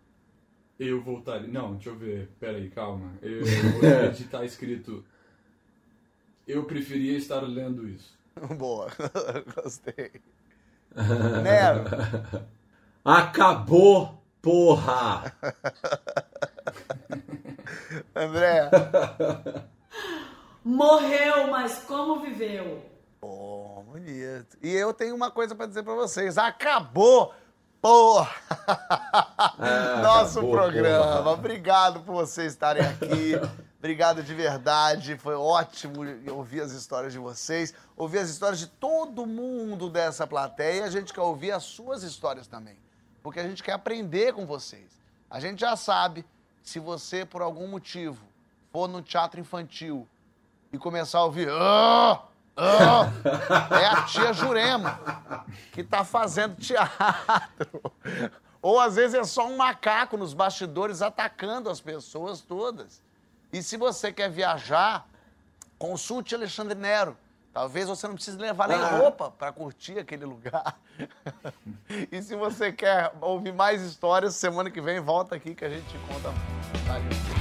[0.79, 1.49] Eu voltaria.
[1.49, 2.31] Não, deixa eu ver.
[2.39, 3.13] Pera aí, calma.
[3.21, 3.41] Eu
[3.73, 5.05] gostaria de estar escrito.
[6.47, 8.17] Eu preferia estar lendo isso.
[8.57, 8.93] Boa.
[9.55, 10.13] Gostei.
[11.43, 11.85] Nero.
[13.05, 15.35] acabou, porra!
[18.15, 18.71] André.
[20.65, 22.81] Morreu, mas como viveu?
[23.21, 24.57] Pô, bonito.
[24.63, 26.39] E eu tenho uma coisa pra dizer pra vocês.
[26.39, 27.35] Acabou!
[27.83, 28.31] Porra!
[30.03, 31.17] Nosso acabou, programa.
[31.23, 31.31] porra.
[31.33, 33.33] Obrigado por vocês estarem aqui.
[33.81, 35.19] Obrigado de verdade.
[35.19, 40.83] Foi ótimo ouvir as histórias de vocês, ouvir as histórias de todo mundo dessa plateia.
[40.83, 42.86] E a gente quer ouvir as suas histórias também.
[43.27, 45.03] Porque a gente quer aprender com vocês.
[45.29, 46.25] A gente já sabe,
[46.63, 48.25] se você, por algum motivo,
[48.71, 50.07] for no teatro infantil
[50.73, 51.49] e começar a ouvir.
[51.51, 52.23] "Ah,
[52.57, 53.11] ah",
[53.81, 55.01] é a tia Jurema
[55.73, 57.93] que tá fazendo teatro.
[58.63, 63.03] Ou às vezes é só um macaco nos bastidores atacando as pessoas todas.
[63.53, 65.05] E se você quer viajar,
[65.81, 67.19] consulte Alexandre Nero.
[67.57, 70.79] Talvez você não precise levar nem roupa para curtir aquele lugar.
[72.13, 75.87] e se você quer ouvir mais histórias, semana que vem volta aqui que a gente
[75.87, 76.35] te conta.
[76.87, 77.36] Valeu.